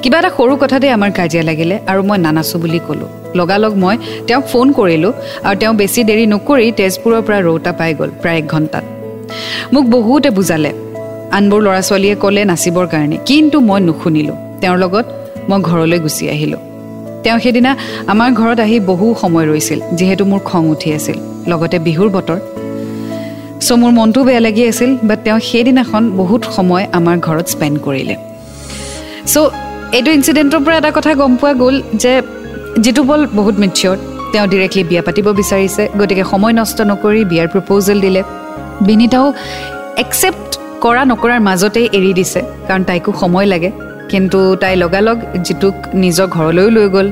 [0.02, 3.96] কিবা এটা সৰু কথাতে আমাৰ কাজিয়া লাগিলে আৰু মই নানাচোঁ বুলি ক'লোঁ। লগালগ মই
[4.26, 5.12] তেওঁক ফোন কৰিলোঁ
[5.46, 8.84] আৰু তেওঁ বেছি দেৰি নকৰি তেজপুৰৰ পৰা ৰৌতা পাই গ'ল প্ৰায় এক ঘণ্টাত।
[9.74, 10.70] মোক বহুতে বুজালে।
[11.36, 15.06] আনবোৰ ল'ৰা ছোৱালীয়ে ক'লে নাচিবৰ কাৰণে কিন্তু মই নুশুনিলোঁ। তেওঁৰ লগত
[15.48, 16.62] মই ঘৰলৈ গুচি আহিলোঁ।
[17.22, 17.70] তেওঁ সেইদিনা
[18.12, 21.16] আমাৰ ঘৰত আহি বহু সময় ৰৈছিল যিহেতু মোৰ খং উঠি আছিল।
[21.50, 22.38] লগতে বিহুৰ বতৰ।
[23.66, 28.14] চ' মোৰ মনটো বেয়া লাগি আছিল বাট তেওঁ সেইদিনাখন বহুত সময় আমাৰ ঘৰত স্পেণ্ড কৰিলে।
[29.32, 29.50] চ'
[29.96, 32.12] এইটো ইঞ্চিডেণ্টৰ পৰা এটা কথা গম পোৱা গ'ল যে
[32.84, 33.96] যিটো বল বহুত মেচিয়ৰ
[34.32, 38.22] তেওঁ ডিৰেক্টলি বিয়া পাতিব বিচাৰিছে গতিকে সময় নষ্ট নকৰি বিয়াৰ প্ৰপ'জেল দিলে।
[38.88, 39.26] বিনীতাও
[40.02, 40.50] একচেপ্ট
[40.84, 43.70] কৰা নকৰাৰ মাজতেই এৰি দিছে কাৰণ তাইকো সময় লাগে।
[44.12, 47.08] কিন্তু তাই লগালগ যিটোক নিজৰ ঘৰলৈও লৈ গ'ল।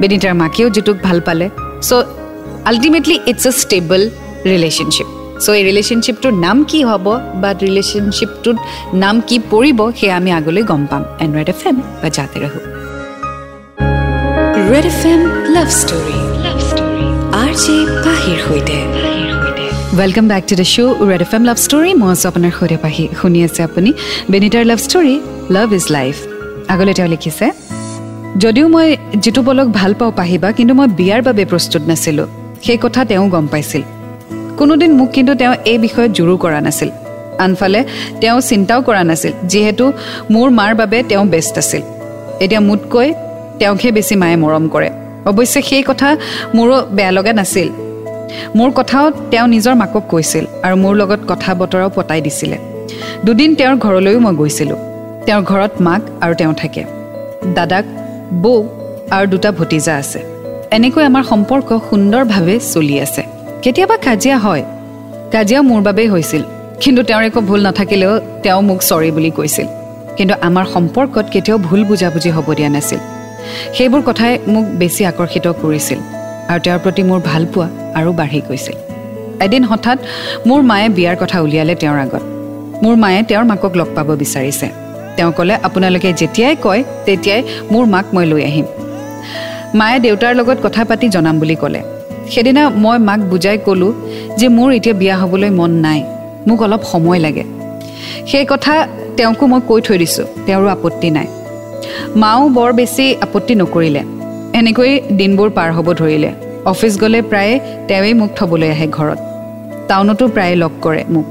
[0.00, 1.46] বিনীতাৰ মাকেও যিটোক ভাল পালে।
[1.88, 2.06] So'
[2.70, 4.02] ultimately it's a stable
[4.52, 5.08] relationship
[5.44, 7.06] so' এই ৰিলেশ্যনশ্বিপটোৰ নাম কি হ'ব
[7.42, 8.56] বা ৰিলেশ্যনশ্বিপটোত
[9.02, 12.62] নাম কি পৰিব সেয়া আমি আগলৈ গম পাম। এণ্ড্ৰইড এফ এম বা জাতে ৰাখোঁ
[14.72, 15.20] red F M
[15.56, 17.06] love story love story
[17.42, 18.78] R J পাহিৰ সৈতে।
[19.98, 23.04] Welcome back to the show' red F M love story মই আছোঁ আপোনাৰ সৈতে পাহি।
[23.20, 23.90] শুনি আছে আপুনি
[24.32, 25.14] বেনিটাৰ love story
[25.56, 26.14] love is life
[26.72, 27.46] আগলৈ তেওঁ লিখিছে
[28.42, 28.88] যদিও মই
[29.22, 32.28] যিটো বলক ভাল পাওঁ পাহিবা কিন্তু মই বিয়াৰ বাবে প্ৰস্তুত নাছিলোঁ।
[32.66, 33.82] সেই কথা তেওঁ গম পাইছিল।
[34.58, 36.90] কোনোদিন মোক কিন্তু তেওঁ এই বিষয়ত জোৰো কৰা নাছিল।
[37.38, 37.80] আনফালে
[38.20, 39.84] তেওঁ চিন্তাও কৰা নাছিল যিহেতু
[40.30, 41.82] মোৰ মাৰ বাবে তেওঁ বেষ্ট আছিল।
[42.40, 43.08] এতিয়া মোতকৈ
[43.58, 44.90] তেওঁকহে বেছি মায়ে মৰম কৰে।
[45.28, 46.08] অৱশ্যে সেই কথা
[46.54, 47.68] মোৰো বেয়া লগা নাছিল।
[48.56, 52.58] মোৰ কথাও তেওঁ নিজৰ মাকক কৈছিল আৰু মোৰ লগত কথা বতৰাও পতাই দিছিলে।
[53.24, 54.78] দুদিন তেওঁৰ ঘৰলৈও মই গৈছিলোঁ।
[55.26, 56.82] তেওঁৰ ঘৰত মাক আৰু তেওঁ থাকে।
[57.54, 57.84] দাদাক
[58.42, 58.58] বৌ
[59.10, 60.20] আৰু দুটা ভতিজা আছে।
[60.76, 63.35] এনেকৈ আমাৰ সম্পৰ্ক সুন্দৰভাৱে চলি আছে।
[63.66, 64.64] কেতিয়াবা কাজিয়া হয়।
[65.32, 66.42] কাজিয়া মোৰ বাবেই হৈছিল।
[66.80, 69.66] কিন্তু তেওঁৰ একো ভুল নাথাকিলেও তেওঁ মোক চৰি বুলি কৈছিল।
[70.16, 72.98] কিন্তু আমাৰ সম্পৰ্কত কেতিয়াও ভুল বুজাবুজি হ'ব দিয়া নাছিল।
[73.74, 75.98] সেইবোৰ কথাই মোক বেছি আকৰ্ষিত কৰিছিল
[76.48, 78.76] আৰু তেওঁৰ প্ৰতি মোৰ ভালপোৱা আৰু বাঢ়ি গৈছিল।
[79.42, 79.98] এদিন হঠাৎ
[80.46, 82.22] মোৰ মায়ে বিয়াৰ কথা উলিয়ালে তেওঁৰ আগত।
[82.82, 84.68] মোৰ মায়ে তেওঁৰ মাকক লগ পাব বিচাৰিছে।
[85.16, 88.66] তেওঁ ক'লে আপোনালোকে যেতিয়াই কয় তেতিয়াই মোৰ মাক মই লৈ আহিম।
[89.74, 91.95] মায়ে দেউতাৰ লগত কথা পাতি জনাম বুলি ক'লে।
[92.32, 93.92] সেইদিনা মই মাক বুজাই ক'লোঁ
[94.38, 96.00] যে মোৰ এতিয়া বিয়া হ'বলৈ মন নাই
[96.46, 97.44] মোক অলপ সময় লাগে।
[98.30, 98.74] সেই কথা
[99.16, 101.28] তেওঁকো মই কৈ থৈ দিছোঁ তেওঁৰো আপত্তি নাই।
[102.22, 104.02] মাও বৰ বেছি আপত্তি নকৰিলে
[104.58, 106.30] এনেকৈ দিনবোৰ পাৰ হ'ব ধৰিলে।
[106.72, 107.54] অফিচ গ'লে প্ৰায়ে
[107.88, 109.20] তেওঁৱেই মোক থ'বলৈ আহে ঘৰত।
[109.88, 111.26] টাউনতো প্ৰায়ে লগ কৰে মোক।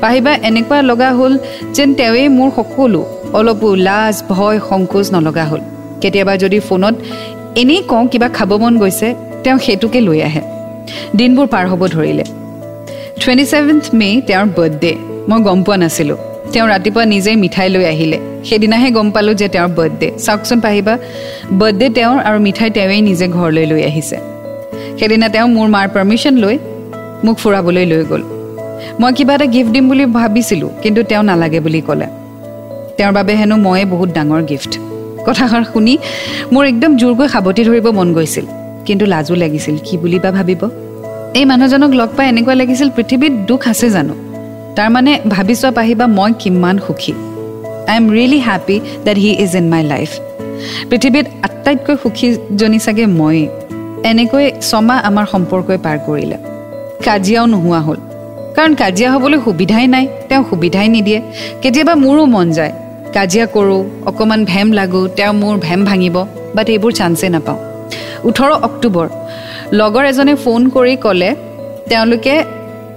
[0.00, 1.32] পাহিবা এনেকুৱা লগা হ'ল
[1.76, 3.00] যেন তেওঁৱেই মোৰ সকলো
[3.38, 5.62] অলপো লাজ ভয় সংকোচ নলগা হ'ল।
[6.00, 6.94] কেতিয়াবা যদি ফোনত
[7.60, 9.08] এনেই কওঁ কিবা খাব মন গৈছে
[9.44, 10.42] তেওঁ সেইটোকে লৈ আহে।
[11.18, 12.24] দিনবোৰ পাৰ হ'ব ধৰিলে।
[13.20, 14.92] টুৱেণ্টি ছেভেন্থ মে' তেওঁৰ বাৰ্থডে
[15.28, 16.18] মই গম পোৱা নাছিলোঁ।
[16.52, 20.94] তেওঁ ৰাতিপুৱা নিজেই মিঠাই লৈ আহিলে। সেইদিনাহে গম পালোঁ যে তেওঁৰ বাৰ্থডে চাওকচোন পাহিবা
[21.60, 24.16] বাৰ্থডে তেওঁৰ আৰু মিঠাই তেওঁৱেই নিজে ঘৰলৈ লৈ আহিছে।
[24.98, 26.56] সেইদিনা তেওঁ মোৰ মাৰ পাৰ্মিশ্যন লৈ
[27.24, 28.22] মোক ফুৰাবলৈ লৈ গ'ল।
[29.00, 32.06] মই কিবা এটা গিফ্ট দিম বুলি ভাবিছিলোঁ কিন্তু তেওঁ নালাগে বুলি ক'লে।
[32.96, 34.72] তেওঁৰ বাবে হেনো ময়ে বহুত ডাঙৰ গিফ্ট
[35.26, 35.94] কথাষাৰ শুনি
[36.52, 38.46] মোৰ একদম জোৰকৈ সাৱটি ধৰিব মন গৈছিল।
[38.90, 40.62] কিন্তু লাজো লাগিছিল কি বুলি বা ভাবিব?
[41.38, 44.14] এই মানুহজনক লগ পাই এনেকুৱা লাগিছিল পৃথিৱীত দুখ আছে জানো?
[44.76, 47.12] তাৰমানে ভাবি চোৱা পাহিবা মই কিমান সুখী।
[47.90, 50.10] I am really happy that he is in my life
[50.90, 53.38] পৃথিৱীত আটাইতকৈ সুখীজনী চাগে মই।
[54.10, 56.36] এনেকৈ ছমাহ আমাৰ সম্পৰ্কই পাৰ কৰিলে।
[57.06, 57.98] কাজিয়াও নোহোৱা হ'ল।
[58.56, 61.20] কাৰণ কাজিয়া হ'বলৈ সুবিধাই নাই তেওঁ সুবিধাই নিদিয়ে।
[61.62, 62.72] কেতিয়াবা মোৰো মন যায়।
[63.14, 66.16] কাজিয়া কৰোঁ অকণমান ভেম লাগোঁ তেওঁ মোৰ ভেম ভাঙিব
[66.56, 67.58] বাট এইবোৰ চান্সেই নাপাওঁ।
[68.28, 69.06] ওঠৰ অক্টোবৰ।
[69.80, 71.30] লগৰ এজনে ফোন কৰি ক'লে
[71.90, 72.34] তেওঁলোকে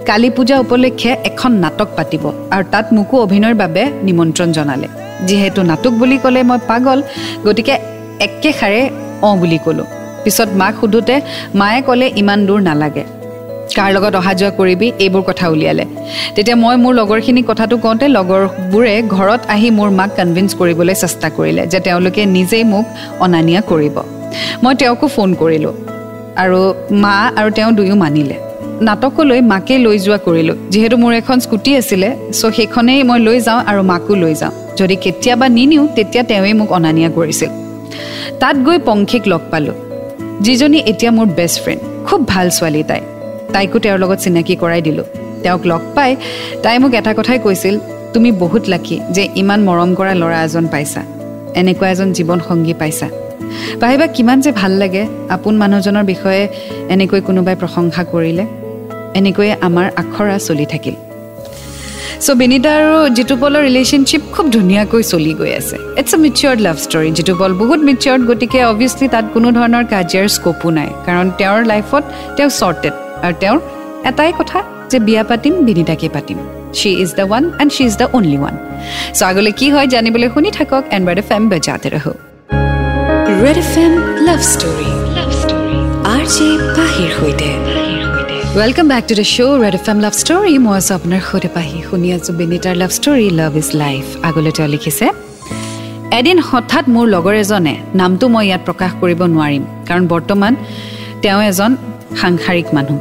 [0.08, 4.88] কালী পূজা উপলক্ষে এখন নাটক পাতিব আৰু তাত মোকো অভিনয়ৰ বাবে নিমন্ত্ৰণ জনালে।
[5.28, 6.98] যিহেতু নাটক বুলি ক'লে মই পাগল
[7.46, 7.74] গতিকে
[8.26, 8.80] একেষাৰে
[9.26, 9.86] অঁ বুলি ক'লোঁ।
[10.24, 11.14] পিছত মাক সোধোতে
[11.60, 13.04] মায়ে ক'লে ইমান দূৰ নালাগে।
[13.76, 14.88] কাৰ লগত অহা যোৱা কৰিবি?
[15.04, 15.84] এইবোৰ কথা উলিয়ালে।
[16.34, 21.62] তেতিয়া মই মোৰ লগৰখিনিক কথাটো কওঁতে লগৰবোৰে ঘৰত আহি মোৰ মাক কনভিন্স কৰিবলৈ চেষ্টা কৰিলে
[21.72, 22.84] যে তেওঁলোকে নিজেই মোক
[23.24, 23.96] অনা নিয়া কৰিব।
[24.62, 25.72] মই তেওঁকো ফোন কৰিলোঁ।
[26.42, 26.60] আৰু
[27.02, 28.36] মা আৰু তেওঁ দুয়ো মানিলে।
[28.80, 33.60] নাটকলৈ মাকে লৈ যোৱা কৰিলোঁ। যিহেতু মোৰ এখন স্কুটি আছিলে চ' সেইখনেই মই লৈ যাওঁ
[33.66, 37.50] আৰু মাকো লৈ যাওঁ। যদি কেতিয়াবা নিনিওঁ তেতিয়া তেওঁৱেই মোক অনা নিয়া কৰিছিল।
[38.40, 39.74] তাত গৈ পংখীক লগ পালোঁ।
[40.40, 43.00] যিজনী এতিয়া মোৰ বেষ্ট ফ্ৰেণ্ড খুব ভাল ছোৱালী তাই।
[43.52, 45.04] তাইকো তেওঁৰ লগত চিনাকি কৰাই দিলোঁ।
[45.42, 46.16] তেওঁক লগ পাই
[46.62, 47.74] তাই মোক এটা কথাই কৈছিল
[48.14, 51.02] তুমি বহুত লাকি যে ইমান মৰম কৰা ল'ৰা এজন পাইছা।
[51.60, 53.08] এনেকুৱা এজন জীৱন সংগী পাইছা।
[53.80, 55.02] ভাবিবা কিমান যে ভাল লাগে
[55.36, 56.42] আপোন মানুহজনৰ বিষয়ে
[56.94, 58.44] এনেকৈ কোনোবাই প্ৰশংসা কৰিলে
[59.18, 60.96] এনেকৈয়ে আমাৰ আখৰা চলি থাকিল।
[62.24, 67.10] চ' বিনীতা আৰু জিতুপলৰ ৰিলেশ্যনশ্বিপ খুব ধুনীয়াকৈ চলি গৈ আছে। It's a matured love story
[67.18, 72.04] Jitupal বহুত মিচিয়ৰ্ড গতিকে অভিয়াছলি তাত কোনো ধৰণৰ কাজিয়াৰ স্ক'পো নাই। কাৰণ তেওঁৰ লাইফত
[72.36, 73.58] তেওঁ শ্বৰ্টেড আৰু তেওঁৰ
[74.10, 74.58] এটাই কথা
[74.90, 76.38] যে বিয়া পাতিম বিনীতাকে পাতিম।
[76.78, 78.54] She is the one and she is the only one
[79.18, 82.06] so' আগলৈ কি হয় জানিবলৈ শুনি থাকক এণ্ড বাৰ এফ এম বজাতে ৰহ।
[83.44, 83.94] Red F M
[84.26, 84.90] love story
[86.14, 87.48] R J পাহিৰ সৈতে
[88.58, 91.78] welcome back to the show' red F M love story মই আছোঁ আপোনাৰ সৈতে পাহি
[91.88, 95.06] শুনি আছোঁ বিনীতাৰ love story love is life আগলৈ তেওঁ লিখিছে
[96.18, 100.52] এদিন হঠাৎ মোৰ লগৰ এজনে নামটো মই ইয়াত প্ৰকাশ কৰিব নোৱাৰিম কাৰণ বৰ্তমান
[101.22, 101.70] তেওঁ এজন
[102.20, 102.98] সাংসাৰিক মানুহ।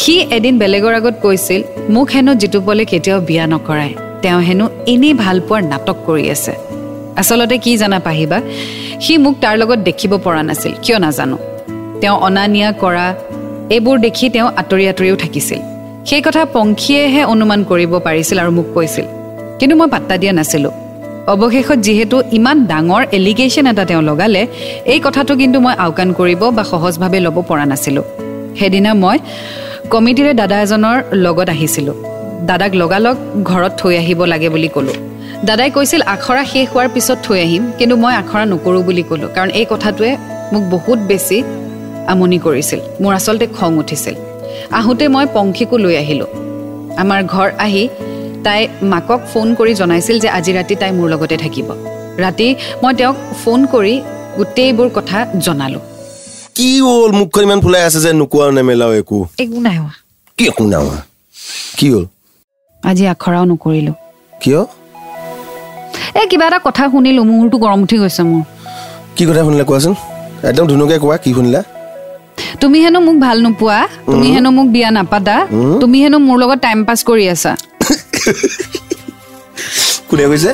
[0.00, 1.60] সি এদিন বেলেগৰ আগত কৈছিল
[1.94, 6.54] মোক হেনো জিতুপলে কেতিয়াও বিয়া নকৰায় তেওঁ হেনো এনেই ভাল পোৱাৰ নাটক কৰি আছে।
[7.16, 8.40] আচলতে কি জানা পাহিবা?
[9.00, 11.38] সি মোক তাৰ লগত দেখিব পৰা নাছিল কিয় নাজানো?
[12.00, 13.14] তেওঁ অনা নিয়া কৰা
[13.70, 15.58] এইবোৰ দেখি তেওঁ আঁতৰি আঁতৰিও থাকিছিল।
[16.06, 19.04] সেই কথা পংখীয়েহে অনুমান কৰিব পাৰিছিল আৰু মোক কৈছিল।
[19.58, 20.70] কিন্তু মই পাত্তা দিয়া নাছিলোঁ।
[21.26, 24.46] অৱশেষত যিহেতু ইমান ডাঙৰ এলিগেশ্যন এটা তেওঁ লগালে
[24.84, 28.02] এই কথাটো কিন্তু মই আওকাণ কৰিব বা সহজভাৱে ল'ব পৰা নাছিলোঁ।
[28.58, 29.18] সেইদিনা মই
[29.90, 31.94] কমিটিৰে দাদা এজনৰ লগত আহিছিলোঁ।
[32.46, 35.09] দাদাক লগালগ ঘৰত থৈ আহিব লাগে বুলি ক'লোঁ।
[35.48, 39.50] দাদাই কৈছিল আখৰা শেষ হোৱাৰ পিছত থৈ আহিম কিন্তু মই আখৰা নকৰোঁ বুলি ক'লোঁ কাৰণ
[39.60, 40.10] এই কথাটোৱে
[40.52, 41.36] মোক বহুত বেছি
[42.12, 44.14] আমনি কৰিছিল। মোৰ আচলতে খং উঠিছিল।
[44.78, 46.30] আহোঁতে মই পংখীকো লৈ আহিলোঁ।
[47.02, 47.84] আমাৰ ঘৰ আহি
[48.44, 48.60] তাই
[48.92, 51.68] মাকক ফোন কৰি জনাইছিল যে আজি ৰাতি তাই মোৰ লগতে থাকিব।
[52.22, 52.48] ৰাতি
[52.82, 53.94] মই তেওঁক ফোন কৰি
[54.38, 55.82] গোটেইবোৰ কথা জনালোঁ।
[56.56, 57.10] কি হ'ল?
[57.18, 59.18] মুখখন ইমান ফুলাই আছে যে নোকোৱা নেমেলাও একো?
[59.42, 59.94] একো নাই হোৱা।
[60.38, 61.00] কি একো নাই হোৱা?
[61.78, 62.04] কি হ'ল?
[62.82, 63.96] আজি আখৰাও নকৰিলোঁ।
[64.42, 64.60] কিয়?
[66.18, 68.42] এই কিবা এটা কথা শুনিলোঁ মূৰটো গৰম উঠি গৈছে মোৰ।
[69.16, 69.94] কি কথা শুনিলা কোৱাচোন?
[70.50, 71.60] একদম ধুনীয়াকৈ কোৱা কি শুনিলা?
[72.60, 73.78] তুমি হেনো মোক ভাল নোপোৱা
[74.12, 75.36] তুমি হেনো মোক বিয়া নাপাতা
[75.82, 77.52] তুমি হেনো মোৰ লগত টাইম পাছ কৰি আছা।
[80.08, 80.52] কোনে কৈছে?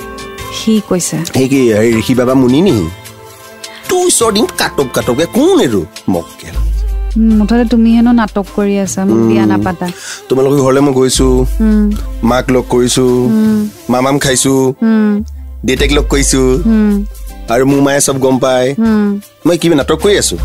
[0.58, 1.60] সি কৈছে। সেই কি
[2.00, 2.74] ঋষি বাবা মুনি নি
[3.88, 5.80] তোৰ ওচৰ দিন কাটক কাটকে কোন এইটো?
[6.14, 6.56] মক্কেল।
[7.18, 9.86] উম, মুঠতে তুমি হেনো নাটক কৰি আছা মোক বিয়া নাপাতা।
[10.28, 11.26] তোমালোকৰ ঘৰলৈ মই গৈছো
[12.30, 13.04] মাক লগ কৰিছো
[13.92, 14.54] মামাম খাইছো
[15.64, 16.40] দেউতাক লগ কৰিছো
[17.48, 19.08] আৰু মোৰ মায়ে চব গম পায় উম।
[19.46, 20.36] মই কিবা নাটক কৰি আছো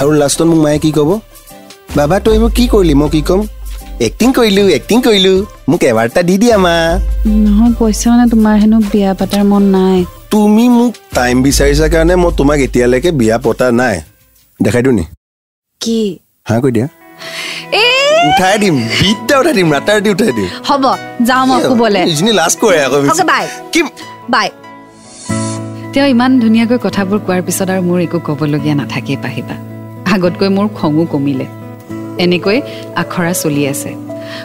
[0.00, 1.10] আৰু লাষ্টত মোক মায়ে কি ক'ব
[1.96, 3.40] বাবা তই এইবোৰ কি কৰিলি মই কি ক'ম
[4.00, 5.32] এক্টিং কৰিলো এক্টিং কৰিলো
[5.68, 6.74] মোক এবাৰ এটা দি দিয়া মা
[7.44, 9.98] নহয় কৈছা মানে তোমাৰ হেনো বিয়া পাতাৰ মন নাই
[10.30, 13.96] তুমি মোক টাইম বিচাৰিছা কাৰণে মই তোমাক এতিয়ালৈকে বিয়া পতা নাই
[14.60, 15.04] দেখাই দিওঁ নি
[15.80, 15.98] কি
[16.46, 16.86] হা কৈ দিয়া
[18.28, 20.84] উঠাই দিম বিদ্যা উঠাই দিম ৰাতা ৰাতি উঠাই দিম। হ'ব
[21.28, 22.98] যাওঁ মই শুবলে। ইজনী লাজ কৰে আকৌ
[23.32, 23.46] bye.
[23.72, 23.80] কি
[24.34, 24.48] বাই
[25.92, 29.54] তেওঁ ইমান ধুনীয়াকৈ কথাবোৰ কোৱাৰ পিছত আৰু মোৰ একো ক'বলগীয়া নাথাকেই পাহিবা।
[30.14, 31.46] আগতকৈ মোৰ খঙো কমিলে।
[32.24, 32.58] এনেকৈ
[33.02, 33.90] আখৰা চলি আছে।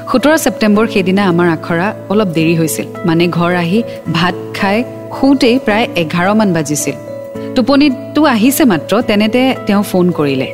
[0.09, 3.79] সোতৰ ছেপ্টেম্বৰ সেইদিনা আমাৰ আখৰা অলপ দেৰি হৈছিল। মানে ঘৰ আহি
[4.17, 4.77] ভাত খাই
[5.15, 6.95] শুওঁতেই প্ৰায় এঘাৰমান বাজিছিল।
[7.55, 10.49] টোপনিটো আহিছে মাত্ৰ তেনেতে তেওঁ ফোন কৰিলে।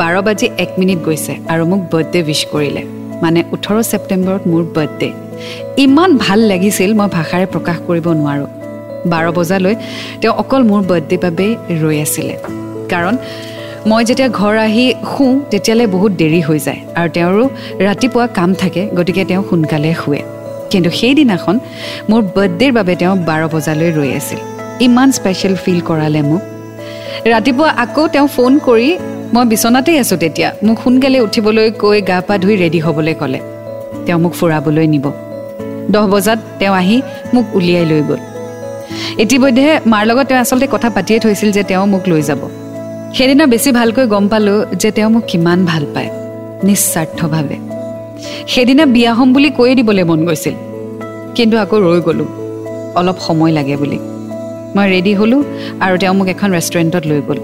[0.00, 2.82] বাৰ বাজি এক মিনিট গৈছে আৰু মোক বাৰ্থডে উইচ কৰিলে।
[3.22, 5.08] মানে ওঠৰ ছেপ্টেম্বৰত মোৰ বাৰ্থডে
[5.84, 8.48] ইমান ভাল লাগিছিল মই ভাষাৰে প্ৰকাশ কৰিব নোৱাৰোঁ।
[9.12, 9.74] বাৰ বজালৈ
[10.20, 11.46] তেওঁ অকল মোৰ বাৰ্থডে বাবে
[11.82, 12.34] ৰৈ আছিলে।
[12.92, 13.14] কাৰণ
[13.90, 17.44] মই যেতিয়া ঘৰ আহি শুওঁ তেতিয়ালৈ বহুত দেৰি হৈ যায় আৰু তেওঁৰো
[17.88, 20.20] ৰাতিপুৱা কাম থাকে গতিকে তেওঁ সোনকালে শুৱে।
[20.70, 21.56] কিন্তু সেইদিনাখন
[22.10, 24.40] মোৰ বাৰ্থডেৰ বাবে তেওঁ বাৰ বজালৈ ৰৈ আছিল।
[24.86, 26.42] ইমান স্পেচিয়েল ফিল কৰালে মোক।
[27.32, 28.90] ৰাতিপুৱা আকৌ তেওঁ ফোন কৰি
[29.34, 33.40] মই বিচনাতেই আছোঁ তেতিয়া। মোক সোনকালে উঠিবলৈ কৈ গা পা ধুই ৰেডি হ'বলৈ ক'লে।
[34.06, 35.06] তেওঁ মোক ফুৰাবলৈ নিব।
[35.90, 37.02] দহ বজাত তেওঁ আহি
[37.34, 38.20] মোক উলিয়াই লৈ গ'ল।
[39.18, 42.42] ইতিমধ্যে মাৰ লগত তেওঁ আচলতে কথা পাতিয়ে থৈছিল যে তেওঁ মোক লৈ যাব।
[43.14, 46.10] সেইদিনা বেছি ভালকৈ গম পালোঁ যে তেওঁ মোক কিমান ভাল পায়
[46.64, 47.56] নিস্বাৰ্থভাৱে।
[48.48, 50.54] সেইদিনা বিয়া হ'ম বুলি কৈয়ে দিবলৈ মন গৈছিল।
[51.34, 52.28] কিন্তু আকৌ ৰৈ গ'লোঁ।
[52.98, 53.98] অলপ সময় লাগে বুলি।
[54.76, 55.42] মই ৰেডি হ'লোঁ
[55.80, 57.38] আৰু তেওঁ মোক এখন ৰেষ্টুৰেণ্টত লৈ গ'ল।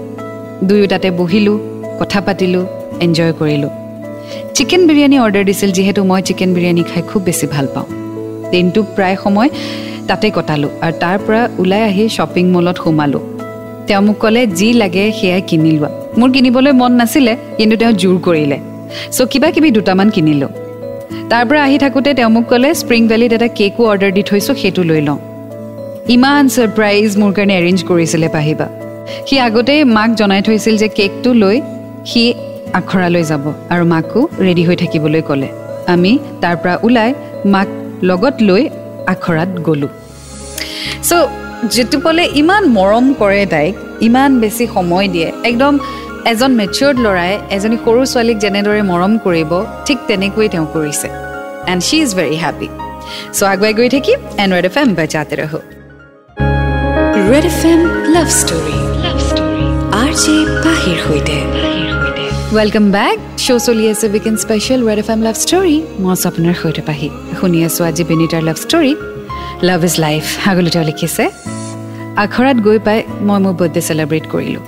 [0.67, 1.57] দুয়ো তাতে বহিলোঁ।
[1.99, 2.63] কথা পাতিলোঁ
[3.05, 3.71] এনজয় কৰিলোঁ।
[4.55, 7.87] চিকেন বিৰিয়ানী অৰ্ডাৰ দিছিল যিহেতু মই চিকেন বিৰিয়ানী খাই খুব বেছি ভাল পাওঁ।
[8.51, 9.49] দিনটো প্ৰায় সময়
[10.07, 13.23] তাতে কটালোঁ আৰু তাৰ পৰা ওলাই আহি শ্বপিং মলত সোমালোঁ।
[13.87, 18.17] তেওঁ মোক ক'লে যি লাগে সেয়াই কিনি লোৱা। মোৰ কিনিবলৈ মন নাছিলে কিন্তু তেওঁ জোৰ
[18.27, 18.57] কৰিলে।
[19.15, 20.51] চ' কিবা কিবি দুটামান কিনিলোঁ।
[21.31, 24.81] তাৰ পৰা আহি থাকোঁতে তেওঁ মোক ক'লে স্প্ৰিং ভেলীত এটা কেকো অৰ্ডাৰ দি থৈছোঁ সেইটো
[24.89, 25.19] লৈ লওঁ।
[26.15, 28.67] ইমান ছাৰপ্ৰাইজ মোৰ কাৰণে এৰেঞ্জ কৰিছিলে পাহিবা।
[29.27, 31.57] সি আগতেই মাক জনাই থৈছিল যে কেকটো লৈ
[32.09, 32.23] সি
[32.79, 35.49] আখৰালৈ যাব আৰু মাকো ৰেডি হৈ থাকিবলৈ ক'লে।
[35.93, 37.09] আমি তাৰ পৰা ওলাই
[37.53, 37.67] মাক
[38.09, 38.63] লগত লৈ
[39.13, 39.91] আখৰাত গ'লোঁ।
[41.07, 41.27] চ'
[41.73, 43.73] যিটো ক'লে ইমান মৰম কৰে তাইক
[44.07, 45.73] ইমান বেছি সময় দিয়ে। একদম
[46.31, 49.51] এজন মেচিয়ৰ্ড ল'ৰাই এজনী সৰু ছোৱালীক যেনেদৰে মৰম কৰিব
[49.85, 51.07] ঠিক তেনেকৈ তেওঁ কৰিছে।
[51.71, 52.67] And she is very happy
[53.37, 55.59] so' আগুৱাই গৈ থাকিম এণ্ড ৰেড এফ এম বাজাতে ৰহো।
[57.31, 57.81] Red F M
[58.15, 59.65] love story love story
[60.01, 61.37] R J পাহিৰ সৈতে।
[62.55, 66.55] ৱেলকাম বেক শ্ব' চলি আছে weekend special red F M love story মই আছোঁ আপোনাৰ
[66.61, 67.07] সৈতে পাহি
[67.39, 68.91] শুনি আছোঁ আজি বেনিটাৰ love story
[69.67, 71.23] love is life আগলৈ তেওঁ লিখিছে
[72.23, 74.63] আখৰাত গৈ পাই মই মোৰ বাৰ্থডে চেলিব্ৰেট কৰিলোঁ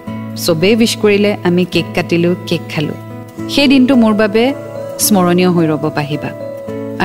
[0.46, 2.98] চবেই উইচ কৰিলে আমি কেক কাটিলোঁ কেক খালোঁ
[3.54, 4.44] সেই দিনটো মোৰ বাবে
[5.06, 6.30] স্মৰণীয় হৈ ৰ'ব পাহিবা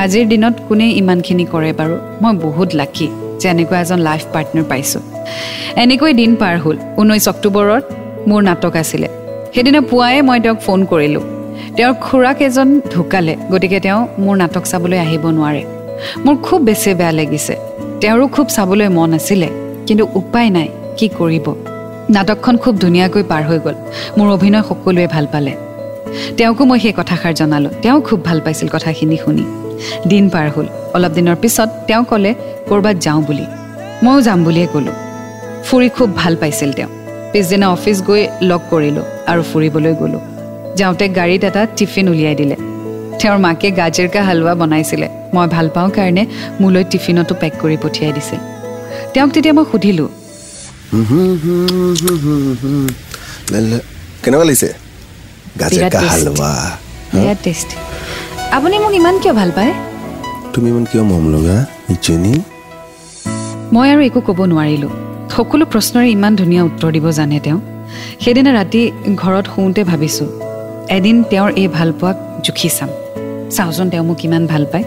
[0.03, 3.07] আজিৰ দিনত কোনে ইমানখিনি কৰে বাৰু মই বহুত লাকি
[3.39, 5.01] যে এনেকুৱা এজন লাইফ পাৰ্টনাৰ পাইছোঁ
[5.83, 7.83] এনেকৈ দিন পাৰ হ'ল ঊনৈছ অক্টোবৰত
[8.29, 9.09] মোৰ নাটক আছিলে
[9.55, 11.23] সেইদিনা পুৱাই মই তেওঁক ফোন কৰিলোঁ।
[11.77, 15.63] তেওঁৰ খুৰাক এজন ঢুকালে গতিকে তেওঁ মোৰ নাটক চাবলৈ আহিব নোৱাৰে।
[16.25, 17.55] মোৰ খুব বেছি বেয়া লাগিছে।
[18.01, 19.49] তেওঁৰো খুব চাবলৈ মন আছিলে
[19.87, 21.45] কিন্তু উপায় নাই কি কৰিব?
[22.09, 23.75] নাটকখন খুব ধুনীয়াকৈ পাৰ হৈ গ'ল।
[24.17, 25.53] মোৰ অভিনয় সকলোৱে ভাল পালে।
[26.37, 29.45] তেওঁকো মই সেই কথাষাৰ জনালোঁ। তেওঁ খুব ভাল পাইছিল কথাখিনি শুনি।
[30.07, 32.31] দিন পাৰ হ'ল। অলপ দিনৰ পিছত তেওঁ ক'লে
[32.69, 33.45] ক'ৰবাত যাওঁ বুলি।
[34.03, 34.95] ময়ো যাম বুলিয়ে ক'লোঁ।
[35.65, 37.04] ফুৰি খুব ভাল পাইছিল তেওঁ।
[37.35, 40.21] পিছদিনা অফিচ গৈ লগ কৰিলোঁ আৰু ফুৰিবলৈ গ'লোঁ।
[40.79, 42.55] যাওঁতে গাড়ীত এটা টিফিন উলিয়াই দিলে।
[43.19, 46.23] তেওঁৰ মাকে গাজেৰকা হালোৱা বনাইছিলে। মই ভাল পাওঁ কাৰণে
[46.61, 48.39] মোলৈ টিফিনতো পেক কৰি পঠিয়াই দিছিল।
[49.13, 50.09] তেওঁক তেতিয়া মই সুধিলোঁ
[54.23, 54.69] কেনেকুৱা লাগিছে?
[58.57, 59.73] আপুনি মোক ইমান কিয় ভাল পায়?
[60.53, 61.55] তুমি ইমান কিয় মৰম লগা?
[63.73, 64.93] মই আৰু একো ক'ব নোৱাৰিলোঁ।
[65.33, 67.59] সকলো প্ৰশ্নৰে ইমান ধুনীয়া উত্তৰ দিব জানে তেওঁ।
[68.23, 68.81] সেইদিনা ৰাতি
[69.21, 70.27] ঘৰত শুওঁতে ভাবিছোঁ
[70.97, 72.89] এদিন তেওঁৰ এই ভালপোৱাক জুখি চাম।
[73.55, 74.85] চাওঁচোন তেওঁ মোক কিমান ভাল পায়।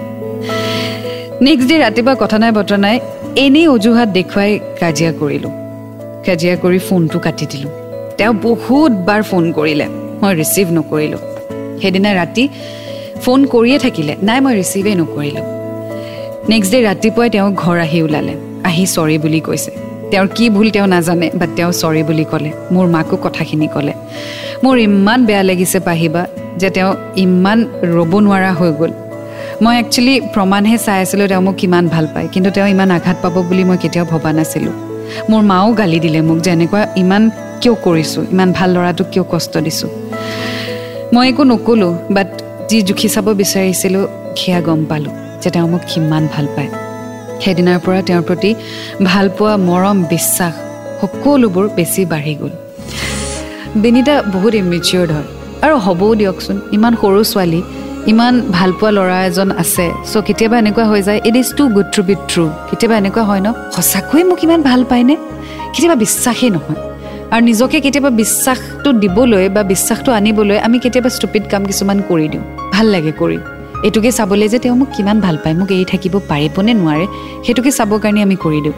[1.46, 2.96] নেক্সট ডে ৰাতিপুৱা কথা নাই বতৰা নাই
[3.44, 5.53] এনেই অজুহাত দেখুৱাই কাজিয়া কৰিলোঁ।
[6.27, 7.72] কাজিয়া কৰি ফোনটো কাটি দিলোঁ।
[8.18, 9.87] তেওঁ বহুতবাৰ ফোন কৰিলে
[10.20, 11.22] মই ৰিচিভ নকৰিলোঁ।
[11.81, 12.44] সেইদিনা ৰাতি
[13.24, 15.46] ফোন কৰিয়ে থাকিলে নাই মই ৰিচিভেই নকৰিলোঁ।
[16.53, 18.35] নেক্সট ডে ৰাতিপুৱাই তেওঁ ঘৰ আহি ওলালে।
[18.68, 22.87] আহি চৰি বুলি কৈছে। তেওঁৰ কি ভুল তেওঁ নাজানে বাট তেওঁ চৰি বুলি ক'লে। মোৰ
[22.94, 23.94] মাকো কথাখিনি ক'লে।
[24.64, 26.23] মোৰ ইমান বেয়া লাগিছে পাহিবা
[26.61, 26.90] যে তেওঁ
[27.25, 27.59] ইমান
[27.97, 28.92] ৰ'ব নোৱাৰা হৈ গ'ল।
[29.62, 33.35] মই একচুৱেলি প্ৰমাণহে চাই আছিলোঁ তেওঁ মোক কিমান ভাল পায় কিন্তু তেওঁ ইমান আঘাত পাব
[33.49, 34.75] বুলি মই কেতিয়াও ভবা নাছিলোঁ।
[35.31, 37.23] মোৰ মাও গালি দিলে মোক যে এনেকুৱা ইমান
[37.61, 39.90] কিয় কৰিছোঁ ইমান ভাল ল'ৰাটোক কিয় কষ্ট দিছোঁ।
[41.14, 42.29] মই একো নক'লোঁ বাট
[42.68, 44.05] যি জুখি চাব বিচাৰিছিলোঁ
[44.38, 46.71] সেয়া গম পালোঁ যে তেওঁ মোক কিমান ভাল পায়।
[47.42, 48.51] সেইদিনাৰ পৰা তেওঁৰ প্ৰতি
[49.11, 50.55] ভালপোৱা মৰম বিশ্বাস
[51.01, 52.53] সকলোবোৰ বেছি বাঢ়ি গ'ল।
[53.83, 55.29] বিনীতা বহুত ইমেচিয়ৰ্ড হয়
[55.64, 57.61] আৰু হ'বও দিয়কচোন ইমান সৰু ছোৱালী
[58.12, 62.01] ইমান ভালপোৱা ল'ৰা এজন আছে। চ' কেতিয়াবা এনেকুৱা হৈ যায় it is too good to
[62.09, 65.14] be true কেতিয়াবা এনেকুৱা হয় ন সঁচাকৈয়ে মোক ইমান ভাল পায়নে?
[65.72, 66.79] কেতিয়াবা বিশ্বাসেই নহয়।
[67.33, 72.44] আৰু নিজকে কেতিয়াবা বিশ্বাসটো দিবলৈ বা বিশ্বাসটো আনিবলৈ আমি কেতিয়াবা ষ্টুপিড কাম কিছুমান কৰি দিওঁ।
[72.74, 73.38] ভাল লাগে কৰি।
[73.84, 77.06] এইটোকে চাবলৈ যে তেওঁ মোক কিমান ভাল পায় মোক এৰি থাকিব পাৰিবনে নোৱাৰে
[77.44, 78.76] সেইটোকে চাবৰ কাৰণে আমি কৰি দিওঁ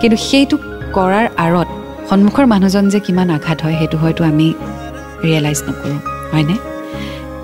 [0.00, 0.56] কিন্তু সেইটো
[0.96, 1.68] কৰাৰ আঁৰত
[2.10, 4.46] সন্মুখৰ মানুহজন যে কিমান আঘাত হয় সেইটো হয়তো আমি
[5.24, 5.98] ৰিয়েলাইজ নকৰোঁ
[6.32, 6.56] হয়নে?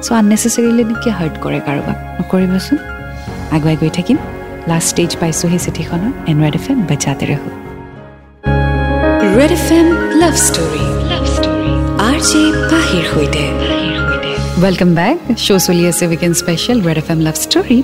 [0.04, 1.96] চ' আননেচেচেৰিলি কিয় হাৰ্ট কৰে কাৰোবাক?
[2.20, 2.76] নকৰিবচোন।
[3.56, 4.16] আগুৱাই গৈ থাকিম।
[4.68, 7.52] লাষ্ট ষ্টেজ পাইছোঁ সেই চিঠিখনৰ। এনৰাইড এফ এম বাজাতে ৰাখোঁ
[9.36, 9.86] red F M
[10.20, 11.72] love story love story
[12.08, 13.44] R J পাহিৰ সৈতে।
[14.62, 17.78] ৱেলকাম বেক শ্ব' চলি আছে weekend special red F M love story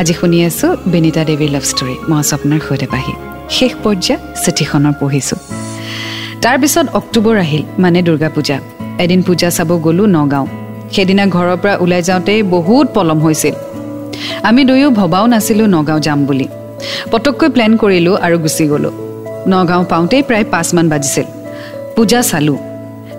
[0.00, 3.14] আজি শুনি আছোঁ বিনীতা দেৱীৰ লাভ ষ্টৰী মই স্বপ্নৰ সৈতে পাহি
[3.56, 5.38] শেষ পৰ্যায় চিঠিখনৰ পঢ়িছোঁ
[6.42, 8.56] তাৰপিছত অক্টোবৰ আহিল মানে দুৰ্গা পূজা
[9.04, 10.46] এদিন পূজা চাব গ'লোঁ নগাঁও
[10.94, 13.54] সেইদিনা ঘৰৰ পৰা ওলাই যাওঁতেই বহুত পলম হৈছিল
[14.48, 16.46] আমি দুয়ো ভবাও নাছিলোঁ নগাঁও যাম বুলি
[17.10, 18.94] পটককৈ প্লেন কৰিলোঁ আৰু গুচি গ'লোঁ
[19.52, 21.26] নগাঁও পাওঁতেই প্ৰায় পাঁচমান বাজিছিল
[21.94, 22.58] পূজা চালোঁ